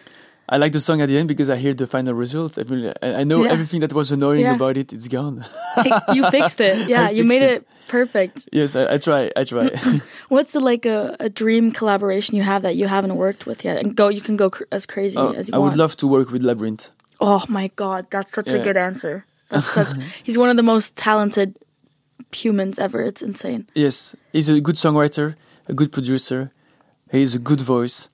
I 0.48 0.56
like 0.56 0.72
the 0.72 0.80
song 0.80 1.02
at 1.02 1.08
the 1.08 1.18
end 1.18 1.28
because 1.28 1.50
I 1.50 1.56
hear 1.56 1.74
the 1.74 1.86
final 1.86 2.14
results. 2.14 2.56
I, 2.58 2.62
really, 2.62 2.92
I 3.02 3.24
know 3.24 3.44
Yeah. 3.44 3.52
everything 3.52 3.80
that 3.80 3.92
was 3.92 4.10
annoying 4.12 4.40
Yeah. 4.40 4.54
about 4.54 4.76
it. 4.78 4.92
It's 4.92 5.06
gone. 5.08 5.44
you 6.14 6.28
fixed 6.36 6.60
it. 6.60 6.88
Yeah, 6.88 7.10
you 7.10 7.24
made 7.24 7.42
it. 7.42 7.52
it 7.62 7.68
perfect. 7.88 8.48
yes, 8.52 8.74
I, 8.74 8.94
I 8.94 8.98
try. 8.98 9.30
I 9.36 9.44
try. 9.44 9.68
What's 10.28 10.52
the, 10.54 10.60
like 10.60 10.86
a, 10.86 11.16
a 11.20 11.28
dream 11.28 11.70
collaboration 11.72 12.34
you 12.34 12.42
have 12.42 12.62
that 12.62 12.76
you 12.76 12.86
haven't 12.88 13.16
worked 13.16 13.44
with 13.46 13.62
yet? 13.64 13.76
And 13.78 13.94
go, 13.94 14.08
you 14.08 14.22
can 14.22 14.36
go 14.36 14.48
cr- 14.50 14.64
as 14.72 14.86
crazy 14.86 15.18
Oh, 15.18 15.32
as 15.32 15.48
you 15.48 15.54
I 15.54 15.58
want. 15.58 15.68
I 15.68 15.70
would 15.74 15.78
love 15.78 15.96
to 15.98 16.06
work 16.06 16.30
with 16.30 16.42
Labrinth. 16.42 16.90
oh 17.20 17.44
my 17.48 17.68
god, 17.76 18.06
that's 18.10 18.32
such 18.32 18.48
a 18.48 18.58
good 18.62 18.76
answer. 18.76 19.24
That's 19.50 19.66
such. 19.70 19.88
he's 20.24 20.38
one 20.38 20.48
of 20.50 20.56
the 20.56 20.62
most 20.62 20.96
talented 20.96 21.56
humans 22.32 22.78
ever. 22.78 23.00
It's 23.02 23.22
insane. 23.22 23.66
Yes, 23.74 24.16
he's 24.32 24.48
a 24.48 24.60
good 24.60 24.76
songwriter, 24.76 25.34
a 25.68 25.74
good 25.74 25.92
producer. 25.92 26.50
He 27.10 27.20
has 27.20 27.34
a 27.34 27.38
good 27.38 27.60
voice, 27.60 28.08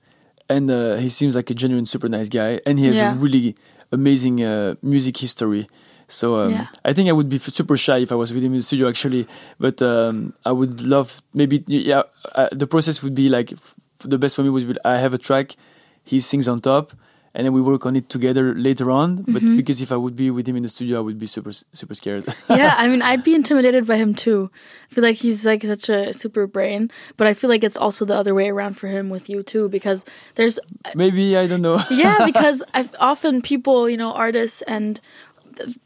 and 0.49 0.69
uh, 0.69 0.95
he 0.97 1.09
seems 1.09 1.35
like 1.35 1.49
a 1.49 1.53
genuine, 1.53 1.85
super 1.85 2.07
nice 2.09 2.29
guy. 2.29 2.59
And 2.65 2.77
he 2.79 2.85
has 2.87 2.97
Yeah. 2.97 3.13
a 3.13 3.15
really 3.15 3.55
amazing 3.91 4.43
uh, 4.43 4.75
music 4.81 5.17
history. 5.17 5.67
So 6.07 6.37
um, 6.39 6.51
Yeah. 6.51 6.67
I 6.83 6.93
think 6.93 7.09
I 7.09 7.13
would 7.13 7.29
be 7.29 7.37
f- 7.37 7.49
super 7.53 7.77
shy 7.77 7.97
if 7.99 8.11
I 8.11 8.15
was 8.15 8.31
with 8.33 8.43
him 8.43 8.53
in 8.53 8.59
the 8.59 8.63
studio, 8.63 8.87
actually. 8.87 9.25
But 9.59 9.81
um, 9.81 10.33
I 10.45 10.51
would 10.51 10.81
love 10.81 11.21
maybe 11.33 11.63
yeah. 11.67 12.03
Uh, 12.35 12.49
the 12.51 12.67
process 12.67 13.01
would 13.01 13.15
be 13.15 13.27
like 13.29 13.53
f- 13.53 13.73
the 14.03 14.17
best 14.17 14.35
for 14.35 14.43
me 14.43 14.49
would 14.49 14.67
be 14.67 14.75
I 14.85 14.97
have 14.97 15.13
a 15.13 15.17
track, 15.17 15.55
he 16.03 16.19
sings 16.19 16.47
on 16.47 16.59
top. 16.59 16.93
And 17.35 17.43
then 17.45 17.51
we 17.51 17.61
work 17.61 17.85
on 17.85 17.97
it 17.97 18.07
together 18.07 18.55
later 18.55 18.89
on. 18.89 19.17
But 19.27 19.43
Mm-hmm. 19.43 19.57
because 19.57 19.81
if 19.81 19.91
I 19.91 19.97
would 19.97 20.15
be 20.15 20.31
with 20.31 20.47
him 20.47 20.55
in 20.55 20.63
the 20.63 20.69
studio, 20.69 20.97
I 20.99 21.01
would 21.01 21.19
be 21.19 21.27
super, 21.27 21.51
super 21.51 21.93
scared. 21.93 22.23
yeah, 22.49 22.73
I 22.77 22.87
mean, 22.87 23.01
I'd 23.01 23.23
be 23.25 23.35
intimidated 23.35 23.85
by 23.85 23.97
him 23.97 24.15
too. 24.15 24.49
I 24.89 24.93
feel 24.95 25.03
like 25.03 25.17
he's 25.17 25.45
like 25.45 25.61
such 25.63 25.89
a 25.89 26.13
super 26.13 26.47
brain, 26.47 26.89
but 27.17 27.27
I 27.27 27.33
feel 27.33 27.49
like 27.49 27.65
it's 27.65 27.75
also 27.75 28.05
the 28.05 28.15
other 28.15 28.33
way 28.33 28.47
around 28.49 28.75
for 28.79 28.87
him 28.87 29.09
with 29.09 29.27
you 29.29 29.43
too, 29.43 29.67
because 29.67 30.05
there's 30.35 30.57
maybe 30.95 31.35
I 31.35 31.45
don't 31.45 31.61
know. 31.61 31.83
yeah, 31.91 32.23
because 32.31 32.63
I've 32.73 32.95
often 32.99 33.41
people, 33.41 33.89
you 33.89 33.97
know, 33.97 34.13
artists 34.13 34.61
and 34.63 35.01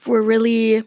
we're 0.06 0.22
really 0.22 0.84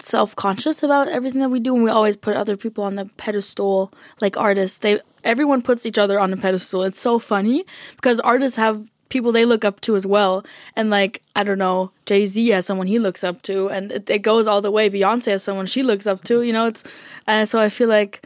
self-conscious 0.00 0.82
about 0.82 1.06
everything 1.08 1.40
that 1.40 1.50
we 1.50 1.60
do 1.60 1.74
and 1.74 1.84
we 1.84 1.90
always 1.90 2.16
put 2.16 2.34
other 2.36 2.56
people 2.56 2.82
on 2.82 2.96
the 2.96 3.04
pedestal 3.16 3.92
like 4.20 4.36
artists 4.36 4.78
they 4.78 5.00
everyone 5.22 5.62
puts 5.62 5.86
each 5.86 5.96
other 5.96 6.18
on 6.18 6.32
a 6.32 6.36
pedestal 6.36 6.82
it's 6.82 6.98
so 7.00 7.20
funny 7.20 7.64
because 7.94 8.18
artists 8.20 8.56
have 8.56 8.84
people 9.12 9.30
they 9.30 9.44
look 9.44 9.62
up 9.62 9.78
to 9.82 9.94
as 9.94 10.06
well 10.06 10.42
and 10.74 10.88
like 10.88 11.20
i 11.36 11.44
don't 11.44 11.58
know 11.58 11.90
jay-z 12.06 12.48
has 12.48 12.64
someone 12.64 12.86
he 12.86 12.98
looks 12.98 13.22
up 13.22 13.42
to 13.42 13.68
and 13.68 13.92
it, 13.92 14.08
it 14.08 14.22
goes 14.22 14.46
all 14.46 14.62
the 14.62 14.70
way 14.70 14.88
beyonce 14.88 15.26
has 15.26 15.42
someone 15.42 15.66
she 15.66 15.82
looks 15.82 16.06
up 16.06 16.24
to 16.24 16.40
you 16.40 16.52
know 16.52 16.66
it's 16.66 16.82
and 17.26 17.46
so 17.46 17.60
i 17.60 17.68
feel 17.68 17.90
like 17.90 18.24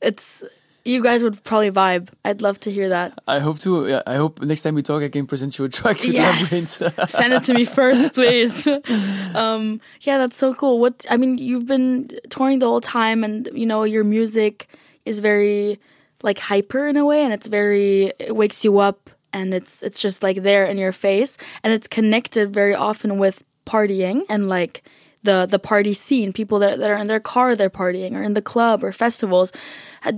it's 0.00 0.42
you 0.84 1.02
guys 1.02 1.22
would 1.22 1.36
probably 1.44 1.70
vibe 1.70 2.08
i'd 2.24 2.40
love 2.40 2.58
to 2.58 2.70
hear 2.70 2.88
that 2.88 3.12
I 3.28 3.38
hope 3.40 3.58
to. 3.60 3.88
Yeah, 3.88 4.02
I 4.06 4.16
hope 4.16 4.40
next 4.42 4.62
time 4.62 4.74
we 4.74 4.82
talk, 4.82 5.02
I 5.02 5.08
can 5.08 5.26
present 5.26 5.56
you 5.58 5.64
a 5.64 5.68
track 5.68 5.98
with 6.02 6.12
Yes. 6.12 6.48
Send 7.08 7.32
it 7.32 7.44
to 7.44 7.54
me 7.54 7.64
first, 7.64 8.14
please. 8.14 8.66
um, 9.34 9.80
yeah, 10.00 10.18
that's 10.18 10.36
so 10.36 10.54
cool. 10.54 10.80
What 10.80 11.06
I 11.08 11.16
mean, 11.16 11.38
you've 11.38 11.66
been 11.66 12.10
touring 12.30 12.58
the 12.58 12.66
whole 12.66 12.80
time, 12.80 13.22
and 13.22 13.48
you 13.54 13.64
know 13.64 13.84
your 13.84 14.04
music 14.04 14.66
is 15.04 15.20
very 15.20 15.78
like 16.22 16.38
hyper 16.38 16.88
in 16.88 16.96
a 16.96 17.04
way, 17.06 17.22
and 17.22 17.32
it's 17.32 17.46
very 17.46 18.12
it 18.18 18.34
wakes 18.34 18.64
you 18.64 18.80
up, 18.80 19.08
and 19.32 19.54
it's 19.54 19.82
it's 19.82 20.00
just 20.00 20.22
like 20.22 20.42
there 20.42 20.64
in 20.64 20.78
your 20.78 20.92
face, 20.92 21.36
and 21.62 21.72
it's 21.72 21.88
connected 21.88 22.52
very 22.52 22.74
often 22.74 23.18
with 23.18 23.44
partying 23.66 24.22
and 24.28 24.48
like 24.48 24.82
the 25.22 25.46
the 25.46 25.58
party 25.58 25.94
scene. 25.94 26.32
People 26.32 26.58
that 26.58 26.78
that 26.78 26.90
are 26.90 26.96
in 26.96 27.06
their 27.06 27.20
car, 27.20 27.54
they're 27.54 27.70
partying, 27.70 28.14
or 28.14 28.22
in 28.22 28.34
the 28.34 28.42
club 28.42 28.84
or 28.84 28.92
festivals. 28.92 29.52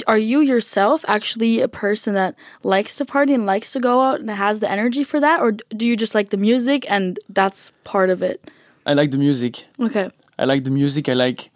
Are 0.06 0.18
you 0.18 0.40
yourself 0.40 1.04
actually 1.06 1.60
a 1.60 1.68
person 1.68 2.14
that 2.14 2.34
likes 2.62 2.96
to 2.96 3.04
party 3.04 3.34
and 3.34 3.44
likes 3.44 3.70
to 3.72 3.80
go 3.80 4.00
out 4.00 4.20
and 4.20 4.30
has 4.30 4.60
the 4.60 4.70
energy 4.70 5.04
for 5.04 5.20
that, 5.20 5.40
or 5.40 5.52
do 5.52 5.86
you 5.86 5.96
just 5.96 6.14
like 6.14 6.30
the 6.30 6.38
music 6.38 6.90
and 6.90 7.18
that's 7.28 7.72
part 7.84 8.08
of 8.08 8.22
it? 8.22 8.50
I 8.86 8.94
like 8.94 9.10
the 9.10 9.18
music. 9.18 9.66
Okay. 9.78 10.10
I 10.38 10.44
like 10.44 10.64
the 10.64 10.70
music. 10.70 11.08
I 11.08 11.14
like. 11.14 11.50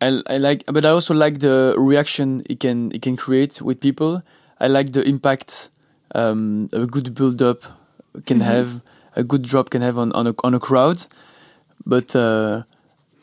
I, 0.00 0.22
I 0.28 0.36
like, 0.36 0.62
but 0.66 0.84
I 0.84 0.90
also 0.90 1.12
like 1.12 1.40
the 1.40 1.74
reaction 1.76 2.44
it 2.48 2.60
can 2.60 2.92
it 2.92 3.02
can 3.02 3.16
create 3.16 3.60
with 3.60 3.80
people. 3.80 4.22
I 4.60 4.68
like 4.68 4.92
the 4.92 5.02
impact 5.02 5.70
um, 6.14 6.68
a 6.72 6.86
good 6.86 7.14
build 7.14 7.42
up 7.42 7.62
can 8.26 8.40
have, 8.40 8.82
a 9.16 9.22
good 9.22 9.42
drop 9.42 9.70
can 9.70 9.82
have 9.82 9.98
on 9.98 10.12
on 10.12 10.26
a 10.26 10.34
on 10.44 10.54
a 10.54 10.60
crowd. 10.60 11.06
But 11.86 12.14
uh, 12.16 12.64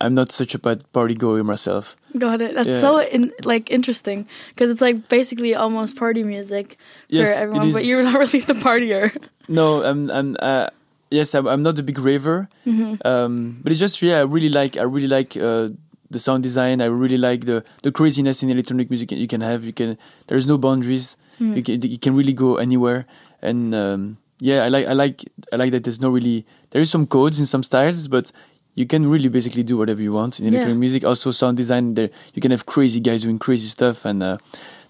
I'm 0.01 0.13
not 0.13 0.31
such 0.31 0.55
a 0.55 0.59
bad 0.59 0.83
party 0.91 1.15
goer 1.15 1.43
myself. 1.43 1.95
Got 2.17 2.41
it. 2.41 2.55
That's 2.55 2.69
Yeah. 2.69 2.79
so 2.79 2.99
in, 3.01 3.31
like 3.43 3.71
interesting 3.71 4.27
because 4.49 4.69
it's 4.69 4.81
like 4.81 5.09
basically 5.09 5.53
almost 5.55 5.95
party 5.95 6.23
music 6.23 6.77
Yes, 7.09 7.27
for 7.27 7.43
everyone, 7.43 7.71
but 7.73 7.85
you're 7.85 8.03
not 8.03 8.19
really 8.23 8.39
the 8.39 8.53
partier. 8.53 9.11
No, 9.47 9.83
I'm, 9.83 10.09
I'm 10.09 10.35
uh, 10.39 10.67
yes, 11.11 11.35
I'm, 11.35 11.47
I'm 11.47 11.61
not 11.61 11.77
a 11.79 11.83
big 11.83 11.99
raver, 11.99 12.49
um, 13.03 13.59
but 13.61 13.71
it's 13.71 13.79
just 13.79 14.01
yeah, 14.01 14.19
I 14.19 14.23
really 14.23 14.49
like, 14.49 14.77
I 14.77 14.83
really 14.83 15.07
like 15.07 15.37
uh, 15.37 15.69
the 16.09 16.19
sound 16.19 16.43
design. 16.43 16.81
I 16.81 16.85
really 16.85 17.17
like 17.17 17.45
the 17.45 17.63
the 17.83 17.91
craziness 17.91 18.41
in 18.43 18.49
electronic 18.49 18.89
music 18.89 19.11
you 19.11 19.27
can 19.27 19.41
have. 19.41 19.63
You 19.63 19.73
can, 19.73 19.97
there's 20.27 20.47
no 20.47 20.57
boundaries. 20.57 21.17
You 21.39 21.61
can, 21.63 21.81
you 21.81 21.97
can 21.99 22.15
really 22.15 22.33
go 22.33 22.57
anywhere, 22.57 23.05
and 23.41 23.73
um, 23.75 24.17
yeah, 24.39 24.63
I 24.63 24.69
like, 24.69 24.85
I 24.87 24.93
like, 24.93 25.23
I 25.51 25.55
like 25.57 25.71
that. 25.71 25.83
There's 25.83 25.99
no 25.99 26.09
really, 26.09 26.45
there 26.71 26.81
is 26.81 26.89
some 26.89 27.05
codes 27.07 27.39
in 27.39 27.45
some 27.45 27.63
styles, 27.63 28.07
but 28.07 28.31
you 28.75 28.85
can 28.85 29.09
really 29.09 29.29
basically 29.29 29.63
do 29.63 29.77
whatever 29.77 30.01
you 30.01 30.11
want 30.13 30.39
in 30.39 30.47
electronic 30.47 30.75
Yeah. 30.75 30.79
music. 30.79 31.03
Also, 31.05 31.31
sound 31.31 31.57
design. 31.57 31.93
There, 31.95 32.09
you 32.33 32.41
can 32.41 32.51
have 32.51 32.65
crazy 32.65 32.99
guys 32.99 33.23
doing 33.23 33.39
crazy 33.39 33.67
stuff, 33.67 34.05
and 34.05 34.21
uh, 34.23 34.37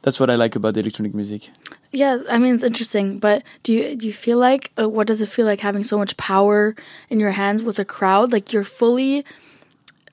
that's 0.02 0.20
what 0.20 0.30
I 0.30 0.36
like 0.36 0.56
about 0.56 0.76
electronic 0.78 1.14
music. 1.14 1.50
Yeah, 1.92 2.20
I 2.30 2.38
mean 2.38 2.56
it's 2.56 2.64
interesting, 2.64 3.20
but 3.20 3.44
do 3.64 3.72
you 3.74 3.96
do 3.96 4.06
you 4.08 4.14
feel 4.14 4.38
like 4.38 4.72
uh, 4.78 4.90
what 4.90 5.08
does 5.08 5.22
it 5.22 5.30
feel 5.30 5.46
like 5.46 5.62
having 5.62 5.84
so 5.84 5.98
much 5.98 6.18
power 6.18 6.76
in 7.10 7.20
your 7.22 7.32
hands 7.32 7.64
with 7.64 7.80
a 7.80 7.86
crowd? 7.86 8.32
Like 8.34 8.52
you're 8.52 8.66
fully 8.66 9.24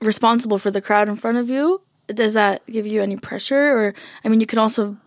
responsible 0.01 0.57
for 0.57 0.71
the 0.71 0.81
crowd 0.81 1.09
in 1.09 1.15
front 1.15 1.37
of 1.37 1.49
you. 1.49 1.81
Does 2.07 2.33
that 2.33 2.61
give 2.67 2.85
you 2.85 3.01
any 3.01 3.15
pressure, 3.17 3.77
or 3.77 3.93
I 4.23 4.29
mean, 4.29 4.39
you 4.39 4.45
can 4.45 4.59
also 4.59 4.97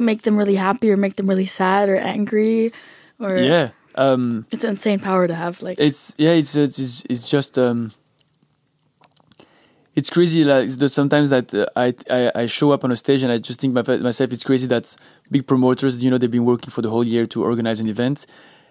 make 0.00 0.22
them 0.22 0.36
really 0.36 0.56
happy 0.56 0.90
or 0.90 0.96
make 0.96 1.16
them 1.16 1.28
really 1.28 1.46
sad 1.46 1.88
or 1.88 1.96
angry, 1.96 2.72
or 3.18 3.36
Yeah. 3.38 3.70
Um, 3.94 4.46
it's 4.50 4.64
insane 4.64 5.00
power 5.00 5.26
to 5.26 5.34
have. 5.34 5.62
Like 5.62 5.78
it's 5.78 6.14
yeah 6.16 6.30
it's 6.30 6.54
it's 6.54 7.04
it's 7.08 7.28
just 7.28 7.58
um 7.58 7.92
it's 9.96 10.08
crazy 10.08 10.44
like 10.44 10.64
it's 10.64 10.76
the, 10.76 10.88
sometimes 10.88 11.30
that 11.30 11.52
uh, 11.52 11.66
I, 11.74 11.94
I 12.08 12.32
i 12.42 12.46
show 12.46 12.70
up 12.70 12.84
on 12.84 12.92
a 12.92 12.96
stage 12.96 13.24
and 13.24 13.32
i 13.32 13.38
just 13.38 13.60
think 13.60 13.74
my, 13.74 13.82
myself 13.98 14.32
it's 14.32 14.44
crazy 14.44 14.68
that 14.68 14.96
big 15.32 15.48
promoters 15.48 16.02
you 16.02 16.10
know 16.10 16.16
they've 16.16 16.30
been 16.30 16.44
working 16.44 16.70
for 16.70 16.80
the 16.80 16.88
whole 16.88 17.04
year 17.04 17.26
to 17.26 17.42
organize 17.42 17.80
an 17.80 17.88
event 17.88 18.24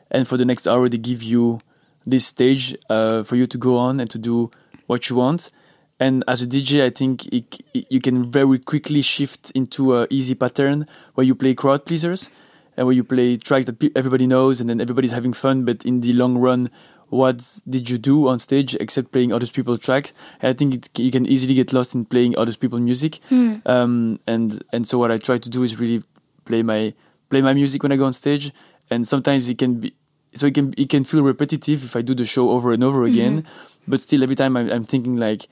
and 0.10 0.30
for 0.30 0.38
the 0.38 0.46
next 0.46 0.66
hour 0.66 0.88
they 0.88 0.98
give 0.98 1.22
you 1.22 1.60
this 2.06 2.26
stage 2.26 2.76
uh, 2.90 3.24
for 3.24 3.36
you 3.36 3.48
to 3.48 3.58
go 3.58 3.78
on 3.78 4.00
and 4.00 4.10
to 4.10 4.18
do 4.18 4.52
what 4.88 5.10
you 5.10 5.16
want. 5.16 5.52
And 6.00 6.24
as 6.28 6.42
a 6.42 6.48
DJ, 6.48 6.84
I 6.84 6.90
think 6.90 7.26
it, 7.28 7.60
it, 7.74 7.86
you 7.90 8.00
can 8.00 8.32
very 8.32 8.60
quickly 8.60 9.02
shift 9.02 9.52
into 9.52 9.96
a 9.98 10.08
easy 10.10 10.34
pattern 10.34 10.88
where 11.16 11.26
you 11.26 11.36
play 11.36 11.54
crowd 11.54 11.86
pleasers 11.86 12.30
and 12.78 12.88
where 12.88 12.96
you 12.96 13.04
play 13.04 13.36
tracks 13.36 13.66
that 13.66 13.80
pe- 13.80 13.92
everybody 13.96 14.26
knows 14.26 14.62
and 14.62 14.70
then 14.70 14.80
everybody's 14.80 15.12
having 15.12 15.34
fun. 15.34 15.66
But 15.66 15.86
in 15.86 16.00
the 16.00 16.14
long 16.14 16.38
run, 16.38 16.70
what 17.10 17.60
did 17.68 17.90
you 17.90 17.98
do 17.98 18.30
on 18.30 18.40
stage 18.40 18.76
except 18.76 19.12
playing 19.12 19.34
other 19.34 19.48
people's 19.48 19.80
tracks? 19.80 20.14
And 20.42 20.50
I 20.50 20.54
think 20.54 20.74
it, 20.76 21.00
you 21.00 21.12
can 21.12 21.26
easily 21.26 21.54
get 21.54 21.74
lost 21.74 21.94
in 21.94 22.06
playing 22.06 22.38
other 22.38 22.54
people's 22.54 22.82
music. 22.82 23.20
Hmm. 23.28 23.56
Um, 23.66 24.20
and 24.26 24.64
and 24.72 24.88
so 24.88 24.98
what 24.98 25.12
I 25.12 25.18
try 25.18 25.38
to 25.38 25.50
do 25.50 25.64
is 25.64 25.80
really 25.80 26.04
play 26.46 26.64
my 26.64 26.94
play 27.30 27.42
my 27.42 27.54
music 27.54 27.84
when 27.84 27.92
I 27.92 27.98
go 27.98 28.06
on 28.06 28.14
stage. 28.14 28.54
And 28.90 29.08
sometimes 29.08 29.50
it 29.50 29.58
can 29.58 29.82
be 29.82 29.94
so 30.34 30.46
it 30.48 30.54
can 30.54 30.74
it 30.78 30.90
can 30.90 31.04
feel 31.04 31.24
repetitive 31.24 31.84
if 31.84 31.96
I 31.96 32.02
do 32.02 32.16
the 32.16 32.26
show 32.26 32.52
over 32.52 32.72
and 32.72 32.84
over 32.84 33.04
again. 33.04 33.42
Mm-hmm. 33.42 33.92
But 33.92 34.02
still, 34.02 34.24
every 34.24 34.36
time 34.36 34.56
I'm, 34.56 34.70
I'm 34.70 34.84
thinking 34.86 35.18
like, 35.18 35.48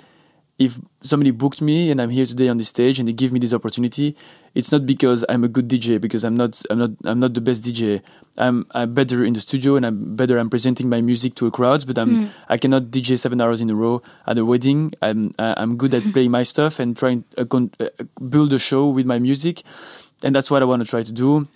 if 0.60 0.80
somebody 1.02 1.32
booked 1.32 1.62
me 1.62 1.91
and 1.91 2.02
I'm 2.02 2.10
here 2.10 2.26
today 2.26 2.48
on 2.50 2.58
this 2.58 2.70
stage 2.70 2.98
and 3.00 3.08
they 3.08 3.13
give 3.13 3.32
me 3.32 3.39
this 3.39 3.54
opportunity, 3.54 4.15
it's 4.56 4.72
not 4.72 4.86
because 4.88 5.24
I'm 5.30 5.43
a 5.43 5.48
good 5.48 5.67
DJ 5.67 6.02
because 6.02 6.24
I'm 6.24 6.36
not 6.36 6.62
I'm 6.70 6.80
not 6.80 6.91
I'm 7.06 7.20
not 7.20 7.34
the 7.36 7.41
best 7.41 7.63
DJ. 7.63 8.02
I'm 8.38 8.65
I'm 8.72 8.93
better 8.93 9.24
in 9.24 9.34
the 9.34 9.41
studio 9.41 9.76
and 9.76 9.86
I'm 9.86 10.15
better 10.15 10.39
I'm 10.39 10.50
presenting 10.50 10.89
my 10.89 11.00
music 11.02 11.36
to 11.36 11.48
a 11.48 11.52
crowd, 11.52 11.86
but 11.86 12.00
I'm 12.00 12.30
I 12.50 12.58
cannot 12.58 12.84
DJ 12.86 13.20
seven 13.20 13.39
hours 13.39 13.62
in 13.62 13.70
a 13.70 13.76
row 13.76 14.02
at 14.26 14.38
a 14.38 14.46
wedding. 14.46 14.93
I'm 15.02 15.32
I'm 15.38 15.78
good 15.78 15.93
at 15.93 16.04
playing 16.12 16.32
my 16.32 16.43
stuff 16.43 16.80
and 16.80 16.98
trying 16.98 17.24
to 17.36 17.41
uh, 17.41 17.46
con- 17.46 17.72
uh, 17.80 17.89
build 18.28 18.52
a 18.54 18.60
show 18.60 18.89
with 18.89 19.06
my 19.06 19.20
music, 19.20 19.62
and 20.24 20.34
that's 20.36 20.50
what 20.50 20.63
I 20.63 20.65
want 20.65 20.82
to 20.84 20.89
try 20.89 21.04
to 21.04 21.12
do. 21.12 21.48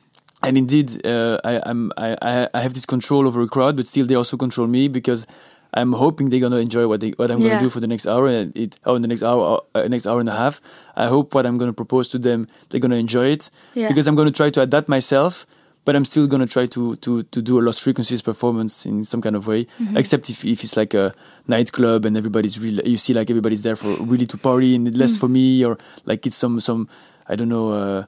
And 0.44 0.58
indeed, 0.58 1.06
uh, 1.06 1.40
I, 1.44 1.62
I'm 1.66 1.92
I, 1.98 2.18
I 2.22 2.50
I 2.54 2.62
have 2.62 2.74
this 2.74 2.86
control 2.86 3.28
over 3.28 3.42
a 3.42 3.48
crowd, 3.48 3.76
but 3.78 3.88
still 3.88 4.06
they 4.06 4.16
also 4.16 4.38
control 4.38 4.68
me 4.68 4.88
because 4.88 5.26
I'm 5.74 5.94
hoping 5.94 6.30
they're 6.30 6.40
gonna 6.42 6.58
enjoy 6.58 6.86
what 6.88 7.00
they 7.00 7.12
what 7.12 7.32
I'm 7.32 7.40
Yeah. 7.40 7.50
gonna 7.50 7.62
do 7.62 7.70
for 7.70 7.80
the 7.80 7.88
next 7.88 8.06
hour 8.06 8.28
and 8.28 8.52
it 8.58 8.78
oh 8.86 8.98
the 9.00 9.08
next 9.08 9.24
hour 9.24 9.62
uh, 9.76 9.88
next 9.88 10.06
hour 10.06 10.20
and 10.20 10.30
a 10.30 10.36
half. 10.36 10.60
I 10.96 11.08
hope 11.08 11.34
what 11.36 11.46
I'm 11.46 11.58
gonna 11.58 11.74
propose 11.74 12.10
to 12.10 12.20
them 12.20 12.48
they're 12.70 12.82
gonna 12.82 12.96
enjoy 13.00 13.28
it 13.28 13.50
Yeah. 13.74 13.88
because 13.88 14.06
I'm 14.08 14.16
gonna 14.16 14.32
try 14.32 14.50
to 14.52 14.62
adapt 14.62 14.90
myself, 14.90 15.46
but 15.86 15.96
I'm 15.96 16.04
still 16.06 16.28
gonna 16.28 16.46
try 16.48 16.66
to 16.76 16.96
to 16.98 17.24
to 17.24 17.42
do 17.42 17.60
a 17.60 17.62
lost 17.62 17.82
frequencies 17.82 18.22
performance 18.22 18.86
in 18.86 19.04
some 19.06 19.22
kind 19.22 19.36
of 19.36 19.48
way. 19.48 19.66
Mm-hmm. 19.80 19.98
Except 19.98 20.30
if 20.30 20.44
if 20.44 20.64
it's 20.64 20.76
like 20.76 20.94
a 20.94 21.14
nightclub 21.48 22.06
and 22.06 22.18
everybody's 22.18 22.60
really 22.60 22.84
you 22.90 22.98
see 22.98 23.14
like 23.14 23.30
everybody's 23.30 23.62
there 23.64 23.76
for 23.78 23.90
really 24.04 24.28
to 24.28 24.38
party 24.38 24.76
and 24.76 24.94
less 24.98 25.16
Mm. 25.18 25.20
for 25.20 25.30
me 25.30 25.64
or 25.66 25.78
like 26.06 26.26
it's 26.28 26.36
some 26.36 26.60
some 26.60 26.88
I 27.28 27.36
don't 27.36 27.50
know. 27.50 27.72
Uh, 27.72 28.04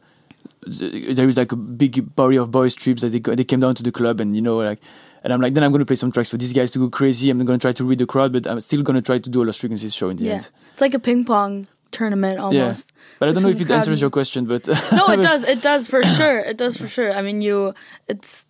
there 0.66 1.28
is 1.28 1.38
like 1.38 1.52
a 1.52 1.56
big 1.56 2.16
party 2.16 2.38
of 2.38 2.52
boys 2.52 2.76
trips 2.76 3.02
that 3.02 3.10
they 3.10 3.20
they 3.20 3.44
came 3.44 3.60
down 3.60 3.76
to 3.76 3.84
the 3.84 3.92
club 3.92 4.20
and 4.22 4.36
you 4.36 4.42
know 4.42 4.58
like 4.58 4.80
and 5.24 5.32
I'm 5.34 5.42
like 5.42 5.54
then 5.54 5.64
I'm 5.64 5.72
gonna 5.72 5.86
play 5.86 5.96
some 5.96 6.12
tracks 6.12 6.30
for 6.30 6.38
these 6.38 6.54
guys 6.54 6.72
to 6.72 6.80
go 6.80 6.90
crazy. 6.90 7.30
I'm 7.30 7.44
gonna 7.46 7.58
try 7.60 7.72
to 7.74 7.84
read 7.86 8.00
the 8.00 8.06
crowd, 8.06 8.34
but 8.34 8.46
I'm 8.48 8.60
still 8.60 8.82
gonna 8.84 9.02
try 9.02 9.20
to 9.20 9.30
do 9.30 9.44
a 9.44 9.46
Lost 9.46 9.60
Frequencies 9.60 9.94
show 9.94 10.10
in 10.10 10.18
the 10.18 10.26
Yeah. 10.26 10.34
end. 10.34 10.50
It's 10.74 10.82
like 10.82 10.94
a 10.94 11.00
ping 11.00 11.26
pong 11.26 11.68
tournament 11.92 12.40
almost. 12.40 12.92
But 13.20 13.30
I 13.30 13.32
don't 13.32 13.44
know 13.44 13.50
if 13.50 13.62
it 13.62 13.68
crowd 13.68 13.78
answers 13.78 14.02
your 14.02 14.10
question, 14.10 14.46
but 14.46 14.68
no, 14.92 15.08
it 15.10 15.22
does. 15.30 15.44
It 15.44 15.62
does 15.62 15.88
for 15.88 16.04
sure. 16.04 16.40
It 16.40 16.58
does 16.58 16.76
for 16.76 16.88
sure. 16.88 17.14
I 17.14 17.22
mean, 17.22 17.42
you, 17.42 17.74
it's, 18.08 18.46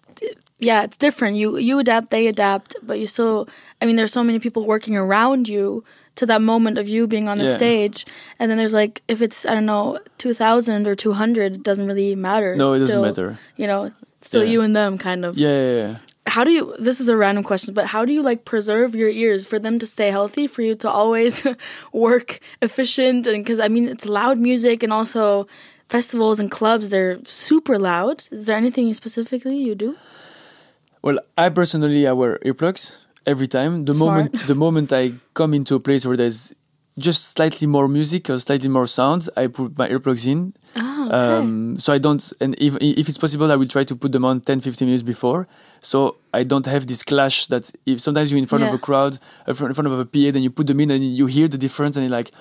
yeah, 0.60 0.84
it's 0.84 0.97
different. 0.97 1.38
You 1.38 1.58
you 1.58 1.77
adapt, 1.79 2.10
they 2.10 2.27
adapt, 2.27 2.75
but 2.82 2.97
you 2.99 3.06
still. 3.06 3.47
I 3.82 3.86
mean, 3.86 3.97
there's 3.97 4.13
so 4.13 4.23
many 4.23 4.39
people 4.39 4.65
working 4.65 4.95
around 4.95 5.47
you 5.49 5.84
to 6.15 6.26
that 6.28 6.41
moment 6.41 6.78
of 6.78 6.88
you 6.88 7.08
being 7.08 7.28
on 7.28 7.38
the 7.39 7.45
Yeah. 7.45 7.58
stage, 7.58 8.06
and 8.39 8.49
then 8.52 8.58
there's 8.58 8.73
like 8.73 9.02
if 9.08 9.21
it's 9.21 9.45
I 9.45 9.54
don't 9.54 9.65
know 9.65 9.97
2,000 10.19 10.88
or 10.88 10.95
200, 10.95 11.54
it 11.56 11.63
doesn't 11.63 11.88
really 11.88 12.15
matter. 12.15 12.56
No, 12.56 12.73
it 12.73 12.82
It's 12.82 12.89
doesn't 12.91 12.93
still, 12.93 13.02
matter. 13.28 13.39
You 13.58 13.67
know, 13.67 13.84
it's 13.86 14.28
still 14.28 14.43
Yeah. 14.43 14.52
you 14.52 14.62
and 14.62 14.76
them 14.76 14.97
kind 14.97 15.26
of. 15.26 15.38
yeah, 15.38 15.49
yeah, 15.49 15.76
yeah. 15.88 15.95
How 16.26 16.43
do 16.45 16.52
you? 16.52 16.73
This 16.80 17.02
is 17.02 17.10
a 17.10 17.17
random 17.17 17.43
question, 17.43 17.73
but 17.73 17.86
how 17.88 18.06
do 18.06 18.13
you 18.13 18.21
like 18.21 18.45
preserve 18.45 18.95
your 18.95 19.10
ears 19.10 19.45
for 19.45 19.60
them 19.60 19.78
to 19.80 19.86
stay 19.86 20.10
healthy, 20.10 20.47
for 20.47 20.62
you 20.62 20.73
to 20.76 20.89
always 20.89 21.43
work 21.91 22.39
efficient? 22.62 23.28
And 23.28 23.43
because 23.43 23.60
I 23.60 23.67
mean, 23.67 23.89
it's 23.89 24.06
loud 24.06 24.38
music, 24.39 24.84
and 24.84 24.93
also 24.93 25.47
festivals 25.89 26.39
and 26.39 26.49
clubs, 26.49 26.89
they're 26.89 27.19
super 27.26 27.78
loud. 27.78 28.23
Is 28.32 28.45
there 28.45 28.56
anything 28.56 28.88
you 28.88 28.93
specifically 28.93 29.58
you 29.58 29.76
do? 29.76 29.97
Well, 31.02 31.19
I 31.38 31.49
personally 31.49 32.08
I 32.08 32.13
wear 32.13 32.39
earplugs 32.45 33.02
every 33.25 33.47
time. 33.47 33.86
The 33.86 33.95
Smart. 33.95 34.15
moment 34.33 34.47
the 34.47 34.55
moment 34.55 34.93
I 34.93 35.13
come 35.33 35.53
into 35.53 35.75
a 35.75 35.79
place 35.79 36.05
where 36.05 36.17
there's 36.17 36.53
just 36.99 37.21
slightly 37.36 37.65
more 37.67 37.88
music 37.88 38.29
or 38.29 38.38
slightly 38.39 38.69
more 38.69 38.86
sound, 38.88 39.27
I 39.36 39.47
put 39.47 39.77
my 39.77 39.89
earplugs 39.89 40.27
in. 40.27 40.53
Ah, 40.75 41.05
okay. 41.07 41.15
Um, 41.39 41.75
so 41.79 41.91
I 41.93 41.97
don't, 41.97 42.21
and 42.39 42.53
if 42.59 42.77
if 42.81 43.09
it's 43.09 43.17
possible, 43.17 43.51
I 43.51 43.55
will 43.55 43.67
try 43.67 43.83
to 43.83 43.95
put 43.95 44.12
them 44.12 44.25
on 44.25 44.41
10, 44.41 44.62
15 44.62 44.88
minutes 44.88 45.03
before, 45.03 45.47
so 45.81 46.17
I 46.33 46.43
don't 46.43 46.65
have 46.67 46.86
this 46.88 47.03
clash. 47.03 47.47
That 47.47 47.71
if 47.86 47.99
sometimes 47.99 48.31
you're 48.31 48.39
in 48.39 48.45
front 48.47 48.63
of 48.63 48.73
a 48.73 48.77
crowd, 48.77 49.17
in 49.47 49.53
front 49.55 49.71
in 49.71 49.75
front 49.75 49.88
of 49.88 49.99
a 49.99 50.05
PA, 50.05 50.31
then 50.31 50.43
you 50.43 50.51
put 50.51 50.67
them 50.67 50.79
in 50.79 50.91
and 50.91 51.03
you 51.03 51.25
hear 51.25 51.47
the 51.47 51.57
difference, 51.57 51.97
and 51.97 52.03
you're 52.05 52.17
like, 52.17 52.31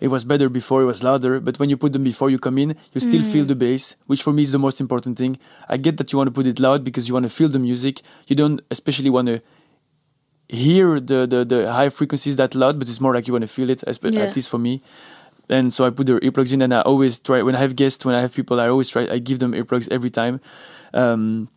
it 0.00 0.08
was 0.08 0.24
better 0.24 0.48
before, 0.48 0.82
it 0.82 0.86
was 0.86 1.02
louder. 1.02 1.38
But 1.40 1.58
when 1.60 1.70
you 1.70 1.76
put 1.76 1.92
them 1.92 2.02
before 2.04 2.30
you 2.30 2.38
come 2.38 2.58
in, 2.58 2.74
you 2.92 3.00
still 3.00 3.22
Mm. 3.22 3.32
feel 3.32 3.44
the 3.44 3.54
bass, 3.54 3.96
which 4.06 4.22
for 4.24 4.32
me 4.32 4.42
is 4.42 4.50
the 4.52 4.58
most 4.58 4.80
important 4.80 5.18
thing. 5.18 5.38
I 5.68 5.76
get 5.76 5.98
that 5.98 6.10
you 6.10 6.18
want 6.18 6.28
to 6.28 6.32
put 6.32 6.46
it 6.46 6.58
loud 6.58 6.82
because 6.84 7.06
you 7.06 7.14
want 7.14 7.26
to 7.26 7.30
feel 7.38 7.48
the 7.48 7.58
music. 7.60 8.00
You 8.26 8.34
don't 8.34 8.60
especially 8.70 9.10
want 9.10 9.26
to 9.28 9.40
hear 10.50 10.98
the, 11.00 11.26
the, 11.26 11.44
the 11.44 11.72
high 11.72 11.90
frequencies 11.90 12.36
that 12.36 12.54
loud, 12.54 12.78
but 12.78 12.88
it's 12.88 13.00
more 13.00 13.14
like 13.14 13.26
you 13.26 13.32
want 13.34 13.42
to 13.44 13.48
feel 13.48 13.70
it, 13.70 13.82
Yeah. 13.86 14.20
at 14.26 14.34
least 14.36 14.50
for 14.50 14.58
me. 14.58 14.82
And 15.48 15.72
so 15.74 15.84
I 15.86 15.90
put 15.90 16.06
the 16.06 16.20
earplugs 16.20 16.52
in, 16.52 16.62
and 16.62 16.72
I 16.72 16.80
always 16.82 17.18
try 17.18 17.42
when 17.42 17.54
I 17.56 17.58
have 17.58 17.74
guests, 17.74 18.04
when 18.04 18.14
I 18.14 18.20
have 18.20 18.32
people, 18.34 18.60
I 18.60 18.68
always 18.68 18.88
try. 18.88 19.08
I 19.10 19.18
give 19.18 19.38
them 19.38 19.52
earplugs 19.52 19.88
every 19.90 20.10
time. 20.10 20.40
Um, 20.94 21.48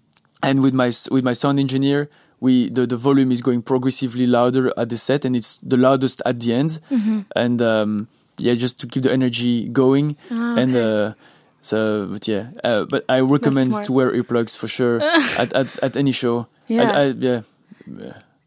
and 0.41 0.61
with 0.63 0.73
my 0.73 0.91
with 1.11 1.23
my 1.23 1.33
sound 1.33 1.59
engineer, 1.59 2.09
we 2.39 2.69
the, 2.69 2.87
the 2.87 2.97
volume 2.97 3.31
is 3.31 3.41
going 3.41 3.61
progressively 3.61 4.25
louder 4.25 4.73
at 4.77 4.89
the 4.89 4.97
set, 4.97 5.25
and 5.25 5.35
it's 5.35 5.59
the 5.61 5.77
loudest 5.77 6.21
at 6.25 6.39
the 6.39 6.53
end. 6.53 6.79
Mm-hmm. 6.89 7.19
And 7.35 7.61
um, 7.61 8.07
yeah, 8.41 8.55
just 8.55 8.79
to 8.81 8.87
keep 8.87 9.03
the 9.03 9.11
energy 9.13 9.69
going. 9.69 10.17
Ah, 10.31 10.55
And 10.57 10.75
uh, 10.75 11.13
so, 11.61 12.07
but 12.11 12.27
yeah, 12.27 12.49
uh, 12.63 12.85
but 12.89 13.05
I 13.07 13.19
recommend 13.21 13.73
to 13.85 13.91
wear 13.93 14.09
earplugs 14.11 14.57
for 14.57 14.67
sure 14.67 15.01
at, 15.37 15.53
at 15.53 15.77
at 15.83 15.93
any 15.95 16.11
show. 16.11 16.47
I- 16.67 16.73
Yeah. 16.73 16.97
I, 16.97 17.03
yeah. 17.13 17.41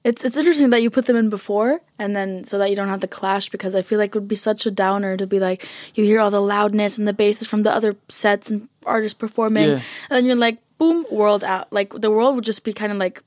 It's 0.07 0.23
it's 0.25 0.37
interesting 0.37 0.71
that 0.71 0.83
you 0.83 0.91
put 0.91 1.07
them 1.07 1.17
in 1.17 1.31
before 1.31 1.81
and 1.99 2.15
then 2.15 2.45
so 2.45 2.59
that 2.59 2.71
you 2.71 2.77
don't 2.79 2.87
have 2.95 3.01
the 3.03 3.09
clash 3.19 3.49
because 3.51 3.75
I 3.75 3.83
feel 3.83 3.99
like 3.99 4.15
it 4.15 4.19
would 4.19 4.29
be 4.29 4.39
such 4.39 4.63
a 4.65 4.71
downer 4.71 5.17
to 5.17 5.27
be 5.27 5.41
like 5.41 5.67
you 5.97 6.05
hear 6.05 6.21
all 6.23 6.31
the 6.31 6.41
loudness 6.55 6.97
and 6.99 7.09
the 7.09 7.13
basses 7.13 7.49
from 7.51 7.65
the 7.67 7.73
other 7.75 7.97
sets 8.09 8.47
and 8.51 8.69
artists 8.85 9.19
performing 9.19 9.67
Yeah. 9.69 9.81
and 10.09 10.13
then 10.15 10.25
you're 10.27 10.37
like 10.49 10.59
boom 10.79 11.07
world 11.11 11.43
out 11.43 11.73
like 11.73 11.91
the 12.01 12.11
world 12.11 12.37
would 12.37 12.47
just 12.47 12.63
be 12.63 12.73
kind 12.73 12.93
of 12.93 12.99
like 12.99 13.23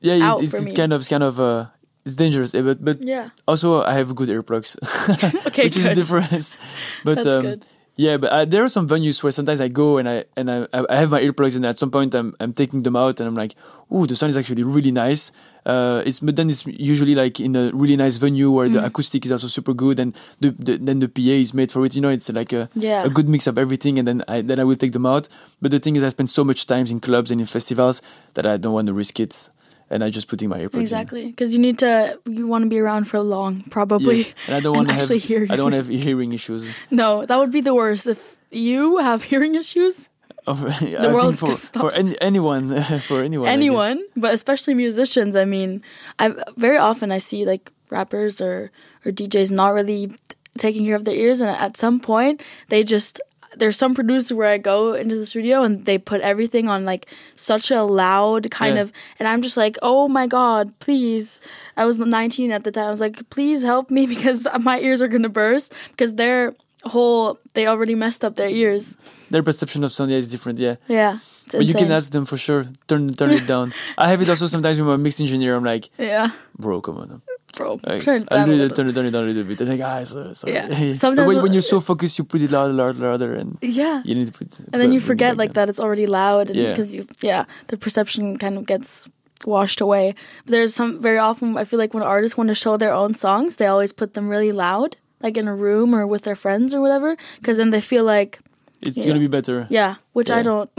yeah, 0.00 0.38
it's, 0.42 0.54
it's, 0.54 0.72
kind 0.74 0.92
of 0.92 1.00
it's 1.02 1.08
kind 1.08 1.22
of 1.22 1.38
uh, 1.38 1.66
it's 2.04 2.16
dangerous, 2.16 2.54
eh, 2.54 2.62
but 2.62 2.82
but 2.84 2.98
yeah 3.02 3.30
also 3.46 3.82
I 3.82 3.92
have 3.94 4.14
good 4.14 4.28
earplugs, 4.28 4.74
okay 5.46 5.64
which 5.64 5.76
is 5.76 5.84
good. 5.84 5.92
a 5.92 5.94
difference. 5.94 6.58
But 7.04 7.14
That's 7.16 7.26
um, 7.26 7.42
good. 7.42 7.62
Yeah, 7.98 8.16
but 8.16 8.30
uh, 8.32 8.44
there 8.46 8.62
are 8.64 8.68
some 8.70 8.86
venues 8.88 9.22
where 9.22 9.32
sometimes 9.32 9.60
I 9.60 9.66
go 9.68 9.98
and 9.98 10.08
I 10.08 10.24
and 10.38 10.46
I 10.50 10.66
I 10.72 10.96
have 10.96 11.10
my 11.10 11.20
earplugs 11.20 11.56
and 11.56 11.66
at 11.66 11.76
some 11.78 11.90
point 11.90 12.14
I'm 12.14 12.32
I'm 12.40 12.52
taking 12.54 12.84
them 12.86 12.94
out 12.96 13.18
and 13.20 13.26
I'm 13.28 13.34
like, 13.34 13.54
ooh, 13.92 14.06
the 14.06 14.14
sound 14.16 14.30
is 14.30 14.36
actually 14.38 14.62
really 14.62 14.92
nice. 14.92 15.32
Uh, 15.66 16.00
it's 16.06 16.20
but 16.20 16.36
then 16.36 16.48
it's 16.48 16.64
usually 16.64 17.14
like 17.14 17.40
in 17.40 17.54
a 17.56 17.70
really 17.74 17.96
nice 17.96 18.16
venue 18.16 18.50
where 18.50 18.68
Mm. 18.68 18.74
the 18.74 18.84
acoustic 18.86 19.26
is 19.26 19.32
also 19.32 19.48
super 19.48 19.74
good 19.74 19.98
and 20.00 20.14
the, 20.40 20.50
the 20.58 20.78
then 20.78 21.00
the 21.00 21.08
PA 21.08 21.36
is 21.44 21.52
made 21.52 21.70
for 21.74 21.84
it. 21.84 21.94
You 21.94 22.00
know, 22.00 22.08
it's 22.14 22.30
like 22.30 22.52
a 22.54 22.70
Yeah. 22.74 23.04
a 23.04 23.10
good 23.10 23.28
mix 23.28 23.46
of 23.46 23.58
everything, 23.58 23.98
and 23.98 24.06
then 24.08 24.22
I 24.28 24.40
then 24.40 24.60
I 24.60 24.64
will 24.64 24.76
take 24.78 24.92
them 24.92 25.04
out. 25.04 25.28
But 25.60 25.70
the 25.72 25.78
thing 25.80 25.96
is, 25.96 26.02
I 26.02 26.08
spend 26.08 26.30
so 26.30 26.44
much 26.44 26.64
time 26.66 26.86
in 26.86 27.00
clubs 27.00 27.30
and 27.30 27.40
in 27.40 27.46
festivals 27.46 28.00
that 28.34 28.46
I 28.46 28.56
don't 28.56 28.72
want 28.72 28.86
to 28.88 28.94
risk 28.94 29.20
it, 29.20 29.50
and 29.90 30.04
I 30.04 30.10
just 30.10 30.28
putting 30.28 30.48
my 30.48 30.58
earplugs 30.58 30.80
exactly 30.80 31.26
because 31.26 31.52
you 31.54 31.58
need 31.60 31.78
to 31.80 32.18
you 32.26 32.46
want 32.46 32.64
to 32.64 32.68
be 32.68 32.78
around 32.78 33.04
for 33.04 33.20
long 33.20 33.62
probably 33.70 34.16
Yes, 34.16 34.32
and 34.46 34.56
I 34.56 34.60
don't 34.60 34.76
want 34.76 34.88
to 34.88 34.94
have 34.94 35.02
actually 35.02 35.18
hear 35.18 35.46
I 35.48 35.56
don't 35.56 35.72
want 35.72 35.74
to 35.74 35.78
yours. 35.78 35.86
have 35.86 36.04
hearing 36.04 36.32
issues. 36.32 36.68
no 36.90 37.24
that 37.26 37.36
would 37.38 37.52
be 37.52 37.60
the 37.60 37.74
worst 37.74 38.06
if 38.06 38.36
you 38.50 38.98
have 38.98 39.24
hearing 39.24 39.54
issues 39.54 40.08
the 40.48 41.10
world's 41.12 41.40
for 41.40 41.56
for 41.56 41.92
any, 41.92 42.18
anyone 42.22 42.80
for 43.08 43.22
anyone 43.22 43.48
anyone, 43.48 44.02
but 44.16 44.32
especially 44.32 44.72
musicians. 44.72 45.36
I 45.36 45.44
mean, 45.44 45.82
I 46.18 46.32
very 46.56 46.78
often 46.78 47.12
I 47.12 47.18
see 47.18 47.44
like 47.44 47.70
rappers 47.90 48.40
or 48.40 48.70
or 49.04 49.12
DJs 49.12 49.50
not 49.50 49.74
really 49.74 50.06
t- 50.06 50.16
taking 50.56 50.86
care 50.86 50.96
of 50.96 51.04
their 51.04 51.14
ears, 51.14 51.42
and 51.42 51.50
at 51.50 51.76
some 51.76 52.00
point 52.00 52.40
they 52.70 52.82
just 52.82 53.20
there's 53.58 53.76
some 53.76 53.94
producer 53.94 54.34
where 54.36 54.48
I 54.48 54.58
go 54.58 54.94
into 54.94 55.16
the 55.16 55.26
studio 55.26 55.62
and 55.62 55.84
they 55.84 55.98
put 55.98 56.20
everything 56.20 56.68
on 56.68 56.84
like 56.84 57.06
such 57.34 57.70
a 57.70 57.82
loud 57.82 58.50
kind 58.50 58.76
Yeah. 58.76 58.82
of, 58.82 58.92
and 59.18 59.28
I'm 59.28 59.42
just 59.42 59.56
like, 59.56 59.76
oh 59.82 60.08
my 60.08 60.26
god, 60.26 60.72
please! 60.80 61.40
I 61.76 61.84
was 61.84 61.98
19 61.98 62.52
at 62.52 62.64
the 62.64 62.70
time. 62.72 62.86
I 62.88 62.90
was 62.90 63.00
like, 63.00 63.28
please 63.30 63.62
help 63.62 63.90
me 63.90 64.06
because 64.14 64.46
my 64.60 64.78
ears 64.80 65.02
are 65.02 65.08
gonna 65.08 65.28
burst 65.28 65.72
because 65.90 66.14
their 66.14 66.52
whole 66.84 67.38
they 67.54 67.66
already 67.66 67.94
messed 67.94 68.24
up 68.24 68.36
their 68.36 68.48
ears. 68.48 68.96
Their 69.30 69.42
perception 69.42 69.84
of 69.84 69.92
sound 69.92 70.10
is 70.12 70.28
different. 70.28 70.58
Yeah, 70.58 70.76
Yeah, 70.88 71.18
but 71.52 71.66
you 71.66 71.74
can 71.74 71.90
ask 71.92 72.10
them 72.12 72.24
for 72.24 72.36
sure. 72.38 72.64
Turn 72.86 73.12
turn 73.12 73.30
it 73.32 73.46
down. 73.46 73.74
I 73.98 74.08
have 74.08 74.22
it 74.22 74.28
also 74.28 74.46
sometimes 74.46 74.78
with 74.78 74.86
my 74.88 74.96
mix 74.96 75.20
engineer. 75.20 75.54
I'm 75.56 75.64
like, 75.64 75.90
Yeah, 75.98 76.30
bro, 76.56 76.80
come 76.80 76.96
on. 76.98 77.22
Bro, 77.58 77.70
Like, 77.84 78.02
turn 78.06 78.22
it 78.22 78.28
down. 78.30 78.42
a 78.42 78.46
do 78.46 78.52
it, 78.52 78.56
little. 78.56 78.76
turn 78.76 78.88
it, 78.88 78.94
turn 78.96 79.06
it 79.06 79.10
down 79.16 79.24
a 79.24 79.26
little 79.32 79.44
bit. 79.50 79.60
Like, 79.72 79.80
ah, 79.90 80.04
sorry, 80.04 80.34
sorry. 80.34 80.54
Yeah. 80.54 80.92
Sometimes 81.04 81.26
when, 81.28 81.42
when- 81.42 81.52
you're 81.52 81.68
so 81.74 81.80
focused, 81.90 82.16
you 82.18 82.24
put 82.24 82.40
it 82.40 82.50
louder, 82.56 82.72
louder, 82.72 83.00
louder, 83.10 83.32
and 83.34 83.58
Yeah. 83.60 84.02
you 84.08 84.14
need 84.14 84.28
to 84.32 84.32
put. 84.38 84.48
and 84.72 84.78
then 84.82 84.92
you 84.96 85.00
forget 85.00 85.36
like 85.36 85.52
down. 85.52 85.66
that 85.66 85.70
it's 85.70 85.80
already 85.80 86.06
loud 86.06 86.44
and 86.50 86.56
Yeah. 86.58 86.70
because 86.70 86.94
you 86.96 87.02
yeah 87.30 87.44
the 87.70 87.76
perception 87.76 88.38
kind 88.44 88.56
of 88.58 88.64
gets 88.72 89.08
washed 89.44 89.80
away. 89.86 90.14
There's 90.52 90.72
some 90.80 90.90
very 91.08 91.18
often 91.28 91.56
I 91.62 91.64
feel 91.64 91.78
like 91.84 91.92
when 91.94 92.02
artists 92.16 92.36
want 92.38 92.48
to 92.48 92.54
show 92.64 92.76
their 92.76 92.94
own 93.02 93.14
songs, 93.14 93.56
they 93.56 93.66
always 93.74 93.92
put 94.00 94.14
them 94.14 94.26
really 94.34 94.52
loud, 94.66 94.96
like 95.24 95.36
in 95.40 95.46
a 95.48 95.54
room 95.66 95.94
or 95.94 96.06
with 96.12 96.22
their 96.26 96.36
friends 96.44 96.72
or 96.74 96.80
whatever, 96.80 97.16
because 97.40 97.56
then 97.60 97.70
they 97.70 97.80
feel 97.92 98.04
like 98.04 98.40
It's 98.80 98.96
Yeah. 98.96 99.06
gonna 99.08 99.20
be 99.28 99.32
better. 99.38 99.66
yeah, 99.70 99.92
which 100.16 100.30
I 100.30 100.42
don't. 100.48 100.70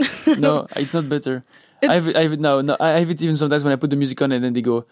no, 0.46 0.66
it's 0.82 0.94
not 0.94 1.06
better. 1.16 1.36
I 1.82 1.94
have, 1.94 2.08
it, 2.08 2.16
I 2.16 2.22
have 2.24 2.32
it 2.36 2.40
now. 2.40 2.60
No, 2.60 2.76
I 2.78 3.00
have 3.00 3.08
it 3.10 3.22
even 3.24 3.36
sometimes 3.40 3.64
when 3.64 3.72
I 3.72 3.76
put 3.76 3.88
the 3.88 3.96
music 3.96 4.20
on 4.20 4.32
and 4.32 4.44
then 4.44 4.52
they 4.52 4.60
go, 4.72 4.84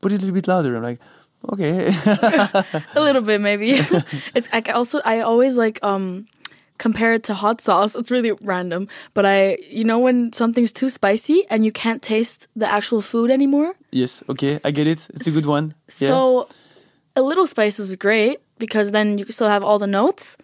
put 0.00 0.12
it 0.12 0.16
a 0.16 0.18
little 0.20 0.34
bit 0.34 0.48
louder. 0.48 0.76
I'm 0.76 0.82
like, 0.82 1.00
okay. 1.52 1.86
a 2.94 3.00
little 3.00 3.22
bit 3.22 3.40
maybe. 3.40 3.72
it's 4.34 4.48
I 4.52 4.60
also 4.72 5.00
I 5.04 5.20
always 5.20 5.56
like 5.56 5.78
um 5.82 6.26
compare 6.78 7.14
it 7.14 7.24
to 7.24 7.34
hot 7.34 7.60
sauce. 7.60 7.94
It's 7.94 8.10
really 8.10 8.32
random, 8.42 8.88
but 9.14 9.24
I 9.24 9.58
you 9.68 9.84
know 9.84 9.98
when 9.98 10.32
something's 10.32 10.72
too 10.72 10.90
spicy 10.90 11.46
and 11.50 11.64
you 11.64 11.72
can't 11.72 12.02
taste 12.02 12.48
the 12.56 12.70
actual 12.70 13.02
food 13.02 13.30
anymore. 13.30 13.74
yes, 13.90 14.22
okay, 14.28 14.60
I 14.64 14.70
get 14.70 14.86
it. 14.86 15.08
It's 15.14 15.26
a 15.26 15.30
good 15.30 15.46
one. 15.46 15.74
Yeah. 15.98 16.08
So 16.08 16.48
a 17.14 17.22
little 17.22 17.46
spice 17.46 17.78
is 17.78 17.94
great 17.96 18.40
because 18.58 18.90
then 18.90 19.18
you 19.18 19.24
still 19.30 19.48
have 19.48 19.62
all 19.62 19.78
the 19.78 19.86
notes. 19.86 20.36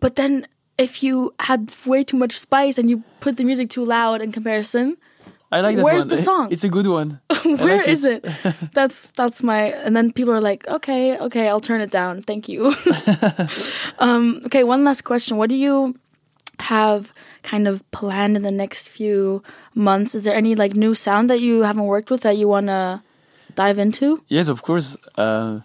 But 0.00 0.16
then 0.16 0.46
if 0.78 1.02
you 1.02 1.34
had 1.40 1.74
way 1.86 2.04
too 2.04 2.16
much 2.16 2.38
spice 2.38 2.78
and 2.78 2.88
you 2.88 3.02
put 3.20 3.36
the 3.36 3.44
music 3.44 3.68
too 3.68 3.84
loud 3.84 4.20
in 4.20 4.30
comparison, 4.32 4.96
I 5.50 5.60
like 5.60 5.76
that 5.76 5.84
where's 5.84 6.06
one. 6.06 6.08
the 6.08 6.16
song? 6.30 6.52
It's 6.52 6.64
a 6.64 6.68
good 6.68 6.86
one. 6.86 7.20
where 7.44 7.78
like 7.78 7.88
is 7.88 8.04
it. 8.04 8.24
it? 8.24 8.54
That's 8.72 9.10
that's 9.12 9.42
my 9.42 9.72
and 9.84 9.96
then 9.96 10.12
people 10.12 10.34
are 10.34 10.40
like, 10.40 10.66
okay, 10.68 11.16
okay, 11.18 11.48
I'll 11.48 11.60
turn 11.60 11.80
it 11.80 11.90
down. 11.90 12.22
Thank 12.22 12.48
you. 12.48 12.74
um, 13.98 14.42
okay, 14.46 14.64
one 14.64 14.84
last 14.84 15.02
question. 15.04 15.36
What 15.38 15.48
do 15.48 15.56
you 15.56 15.96
have 16.60 17.12
kind 17.42 17.68
of 17.68 17.88
planned 17.92 18.36
in 18.36 18.42
the 18.42 18.50
next 18.50 18.88
few 18.88 19.42
months? 19.74 20.14
Is 20.14 20.24
there 20.24 20.34
any 20.34 20.54
like 20.54 20.74
new 20.76 20.94
sound 20.94 21.30
that 21.30 21.40
you 21.40 21.62
haven't 21.62 21.86
worked 21.86 22.10
with 22.10 22.22
that 22.22 22.36
you 22.36 22.48
wanna 22.48 23.02
dive 23.54 23.78
into? 23.78 24.22
Yes, 24.28 24.48
of 24.48 24.62
course. 24.62 24.96
Uh, 25.16 25.60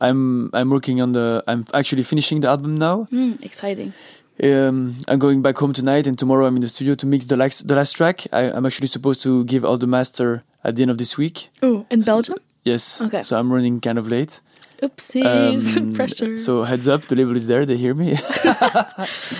I'm 0.00 0.50
I'm 0.54 0.70
working 0.70 1.00
on 1.00 1.12
the. 1.12 1.42
I'm 1.46 1.64
actually 1.74 2.04
finishing 2.04 2.40
the 2.40 2.48
album 2.48 2.76
now. 2.78 3.06
Mm, 3.10 3.42
exciting. 3.42 3.92
Um, 4.42 4.94
I'm 5.08 5.18
going 5.18 5.42
back 5.42 5.56
home 5.58 5.72
tonight, 5.72 6.06
and 6.06 6.18
tomorrow 6.18 6.46
I'm 6.46 6.54
in 6.54 6.60
the 6.62 6.68
studio 6.68 6.94
to 6.94 7.06
mix 7.06 7.24
the 7.24 7.36
last 7.36 7.66
the 7.66 7.74
last 7.74 7.92
track. 7.92 8.26
I, 8.32 8.50
I'm 8.52 8.64
actually 8.66 8.86
supposed 8.88 9.22
to 9.22 9.44
give 9.44 9.64
all 9.64 9.76
the 9.76 9.86
master 9.86 10.44
at 10.62 10.76
the 10.76 10.82
end 10.82 10.90
of 10.90 10.98
this 10.98 11.16
week. 11.18 11.48
Oh, 11.62 11.86
in 11.90 12.02
Belgium? 12.02 12.38
Yes. 12.64 13.00
Okay. 13.00 13.22
So 13.22 13.38
I'm 13.38 13.52
running 13.52 13.80
kind 13.80 13.98
of 13.98 14.08
late. 14.08 14.40
Oopsies. 14.82 15.76
Um, 15.76 15.92
Pressure. 15.98 16.36
So 16.36 16.62
heads 16.62 16.86
up, 16.86 17.06
the 17.06 17.16
label 17.16 17.34
is 17.36 17.46
there. 17.48 17.66
They 17.66 17.76
hear 17.76 17.94
me. 17.94 18.14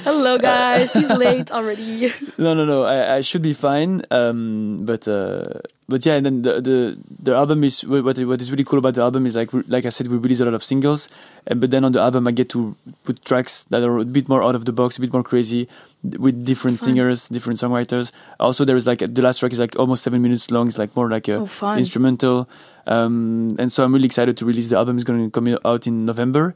Hello 0.03 0.37
guys. 0.39 0.93
He's 0.93 1.11
late 1.11 1.53
already. 1.53 2.13
no, 2.39 2.55
no, 2.55 2.65
no. 2.65 2.83
I, 2.85 3.17
I 3.17 3.21
should 3.21 3.43
be 3.43 3.55
fine. 3.55 4.03
Um, 4.11 4.81
but 4.85 5.07
uh, 5.07 5.61
but 5.89 6.05
yeah, 6.05 6.15
and 6.15 6.27
then 6.27 6.43
the 6.43 6.61
the 6.61 6.99
the 7.23 7.35
album 7.35 7.65
is 7.65 7.85
what 7.85 8.05
what 8.05 8.19
is 8.19 8.51
really 8.51 8.65
cool 8.65 8.79
about 8.79 8.95
the 8.95 9.01
album 9.03 9.25
is 9.27 9.35
like 9.35 9.49
like 9.69 9.87
I 9.87 9.89
said, 9.89 10.09
we 10.09 10.19
release 10.19 10.41
a 10.41 10.45
lot 10.45 10.53
of 10.55 10.63
singles, 10.63 11.09
and 11.47 11.61
but 11.61 11.71
then 11.71 11.85
on 11.85 11.93
the 11.93 12.01
album 12.01 12.29
I 12.29 12.33
get 12.33 12.51
to 12.51 12.77
put 13.05 13.25
tracks 13.25 13.65
that 13.71 13.83
are 13.83 13.99
a 13.99 14.05
bit 14.05 14.29
more 14.29 14.43
out 14.45 14.55
of 14.55 14.65
the 14.67 14.73
box, 14.73 14.99
a 14.99 15.01
bit 15.01 15.13
more 15.13 15.23
crazy, 15.23 15.67
with 16.05 16.45
different 16.45 16.79
Fun. 16.79 16.87
singers, 16.93 17.29
different 17.29 17.59
songwriters. 17.59 18.13
Also, 18.39 18.65
there 18.65 18.77
is 18.77 18.87
like 18.87 18.99
the 19.01 19.23
last 19.23 19.39
track 19.41 19.53
is 19.53 19.59
like 19.59 19.79
almost 19.79 20.03
seven 20.03 20.21
minutes 20.21 20.51
long. 20.51 20.69
It's 20.69 20.79
like 20.79 20.95
more 20.95 21.09
like 21.09 21.27
a 21.29 21.47
Oh, 21.63 21.75
instrumental. 21.77 22.49
Um, 22.87 23.57
and 23.59 23.73
so 23.73 23.85
I'm 23.85 23.93
really 23.93 24.07
excited 24.07 24.37
to 24.39 24.45
release 24.45 24.69
the 24.69 24.77
album. 24.77 24.97
It's 24.97 25.05
going 25.05 25.25
to 25.25 25.31
come 25.31 25.59
out 25.65 25.87
in 25.87 26.05
November, 26.07 26.55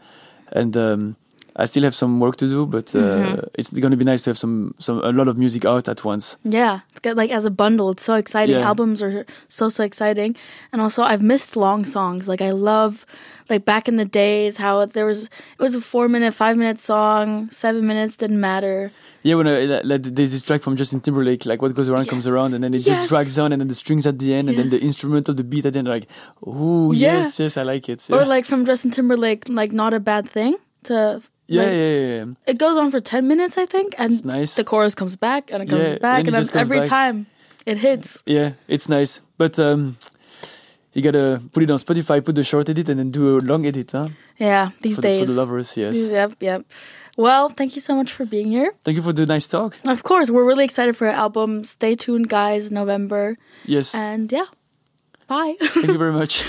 and 0.53 0.77
um, 0.77 1.16
I 1.56 1.66
still 1.66 1.82
have 1.82 1.94
some 1.94 2.18
work 2.20 2.36
to 2.36 2.48
do, 2.48 2.66
but 2.66 2.94
uh, 2.94 2.98
Mhm. 2.98 3.48
it's 3.58 3.70
going 3.70 3.90
to 3.90 3.96
be 3.96 4.04
nice 4.04 4.22
to 4.24 4.30
have 4.30 4.38
some 4.38 4.74
some 4.78 4.98
a 5.04 5.12
lot 5.12 5.28
of 5.28 5.36
music 5.36 5.64
out 5.64 5.88
at 5.88 6.02
once. 6.04 6.36
Yeah, 6.44 6.80
it's 6.90 7.00
got, 7.00 7.16
like 7.16 7.30
as 7.30 7.44
a 7.44 7.50
bundle, 7.50 7.90
it's 7.90 8.04
so 8.04 8.14
exciting. 8.14 8.56
Yeah. 8.56 8.68
Albums 8.68 9.02
are 9.02 9.26
so 9.48 9.68
so 9.68 9.84
exciting, 9.84 10.34
and 10.72 10.80
also 10.80 11.02
I've 11.02 11.22
missed 11.22 11.56
long 11.56 11.84
songs. 11.84 12.26
Like 12.28 12.40
I 12.40 12.52
love, 12.52 13.04
like 13.50 13.64
back 13.64 13.86
in 13.88 13.96
the 13.96 14.04
days, 14.06 14.56
how 14.56 14.86
there 14.86 15.04
was 15.06 15.24
it 15.24 15.62
was 15.66 15.74
a 15.74 15.80
four 15.80 16.08
minute, 16.08 16.32
five 16.34 16.56
minute 16.56 16.80
song, 16.80 17.50
seven 17.50 17.86
minutes 17.86 18.16
didn't 18.16 18.40
matter. 18.40 18.90
Yeah, 19.24 19.36
when 19.36 19.46
I, 19.46 19.52
like, 19.66 19.84
like, 19.84 20.02
there's 20.16 20.32
this 20.32 20.42
track 20.42 20.62
from 20.62 20.74
Justin 20.76 21.00
Timberlake, 21.00 21.46
like 21.46 21.62
what 21.62 21.74
goes 21.74 21.88
around 21.88 22.04
Yes. 22.06 22.10
comes 22.10 22.26
around, 22.26 22.54
and 22.54 22.64
then 22.64 22.72
it 22.74 22.78
Yes. 22.82 22.96
just 22.96 23.08
drags 23.08 23.38
on, 23.38 23.52
and 23.52 23.60
then 23.60 23.68
the 23.68 23.74
strings 23.84 24.04
at 24.06 24.18
the 24.18 24.34
end, 24.34 24.48
and 24.48 24.58
then 24.58 24.70
the 24.70 24.80
instrumental, 24.82 25.32
the 25.34 25.44
beat 25.44 25.64
at 25.66 25.74
the 25.74 25.78
end, 25.78 25.86
like, 25.88 26.08
oh 26.44 26.90
Yeah. 26.92 27.18
yes, 27.18 27.38
yes, 27.38 27.56
I 27.56 27.62
like 27.62 27.88
it. 27.92 28.08
Or 28.10 28.24
like 28.24 28.46
from 28.46 28.64
Justin 28.64 28.90
Timberlake, 28.90 29.42
like 29.48 29.70
not 29.70 29.92
a 29.94 30.00
bad 30.00 30.28
thing. 30.28 30.56
To 30.90 31.22
yeah, 31.54 31.62
like, 31.62 31.72
yeah, 31.72 31.96
yeah, 31.98 32.24
yeah. 32.24 32.50
it 32.52 32.58
goes 32.58 32.76
on 32.76 32.90
for 32.90 33.00
ten 33.00 33.28
minutes, 33.28 33.56
I 33.58 33.66
think, 33.66 33.94
and 33.98 34.10
It's 34.12 34.24
nice. 34.24 34.54
the 34.54 34.64
chorus 34.64 34.94
comes 34.94 35.16
back 35.16 35.50
and 35.52 35.62
it 35.62 35.68
comes 35.68 35.88
Yeah, 35.88 35.98
back, 35.98 36.24
then 36.24 36.34
and 36.34 36.34
then 36.36 36.48
comes 36.48 36.56
every 36.66 36.80
back. 36.80 36.88
time 36.88 37.26
it 37.66 37.78
hits. 37.78 38.22
Yeah, 38.26 38.52
it's 38.68 38.88
nice, 38.88 39.20
but 39.38 39.58
um, 39.58 39.96
you 40.92 41.02
gotta 41.02 41.40
put 41.52 41.62
it 41.62 41.70
on 41.70 41.78
Spotify, 41.78 42.24
put 42.24 42.34
the 42.34 42.44
short 42.44 42.68
edit, 42.68 42.88
and 42.88 42.98
then 42.98 43.10
do 43.10 43.38
a 43.38 43.40
long 43.40 43.64
edit, 43.66 43.92
huh? 43.92 44.08
Yeah, 44.38 44.70
these 44.80 44.96
For 44.96 45.02
the, 45.02 45.08
days. 45.08 45.20
for 45.20 45.26
the 45.32 45.38
lovers, 45.40 45.76
yes. 45.76 45.96
Yep, 46.10 46.32
yep. 46.40 46.64
Well, 47.16 47.50
thank 47.50 47.74
you 47.76 47.80
so 47.82 47.94
much 47.94 48.10
for 48.12 48.24
being 48.24 48.48
here. 48.50 48.72
Thank 48.84 48.96
you 48.96 49.02
for 49.02 49.12
the 49.12 49.26
nice 49.26 49.46
talk. 49.46 49.76
Of 49.86 50.02
course, 50.02 50.30
we're 50.30 50.46
really 50.46 50.64
excited 50.64 50.96
for 50.96 51.04
your 51.04 51.14
album. 51.14 51.62
Stay 51.64 51.94
tuned, 51.94 52.28
guys, 52.28 52.72
November. 52.72 53.36
Yes, 53.66 53.94
And 53.94 54.32
yeah, 54.32 54.46
bye. 55.28 55.54
thank 55.60 55.86
you 55.88 55.98
very 55.98 56.12
much. 56.12 56.42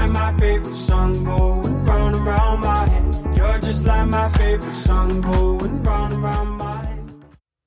Like 0.00 0.12
my 0.12 0.32
favorite 0.38 0.76
song 0.76 1.12
going 1.24 1.66
and 1.66 2.24
round 2.24 2.62
my 2.62 2.88
head. 2.88 3.36
You're 3.36 3.58
just 3.58 3.84
like 3.84 4.06
my 4.06 4.30
favorite 4.30 4.74
song 4.74 5.20
going 5.20 5.62
and 5.62 5.86
round 5.86 6.56
my 6.56 6.74
head. 6.74 7.00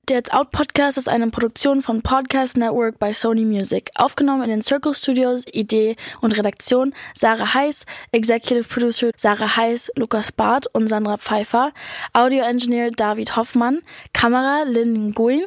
Der 0.08 0.18
It's 0.18 0.32
Out 0.32 0.50
Podcast 0.50 0.98
ist 0.98 1.08
eine 1.08 1.30
Produktion 1.30 1.80
von 1.80 2.02
Podcast 2.02 2.56
Network 2.56 2.98
bei 2.98 3.12
Sony 3.12 3.44
Music. 3.44 3.90
Aufgenommen 3.94 4.42
in 4.42 4.50
den 4.50 4.62
Circle 4.62 4.94
Studios, 4.94 5.44
Idee 5.52 5.94
und 6.22 6.36
Redaktion 6.36 6.92
Sarah 7.14 7.54
Heiß, 7.54 7.86
Executive 8.10 8.64
Producer 8.64 9.10
Sarah 9.16 9.56
Heiß, 9.56 9.92
Lukas 9.94 10.32
Barth 10.32 10.66
und 10.74 10.88
Sandra 10.88 11.18
Pfeiffer, 11.18 11.72
Audio 12.14 12.42
Engineer 12.42 12.90
David 12.90 13.36
Hoffmann, 13.36 13.80
Kamera 14.12 14.64
Lynn 14.64 15.12
Nguyen, 15.12 15.46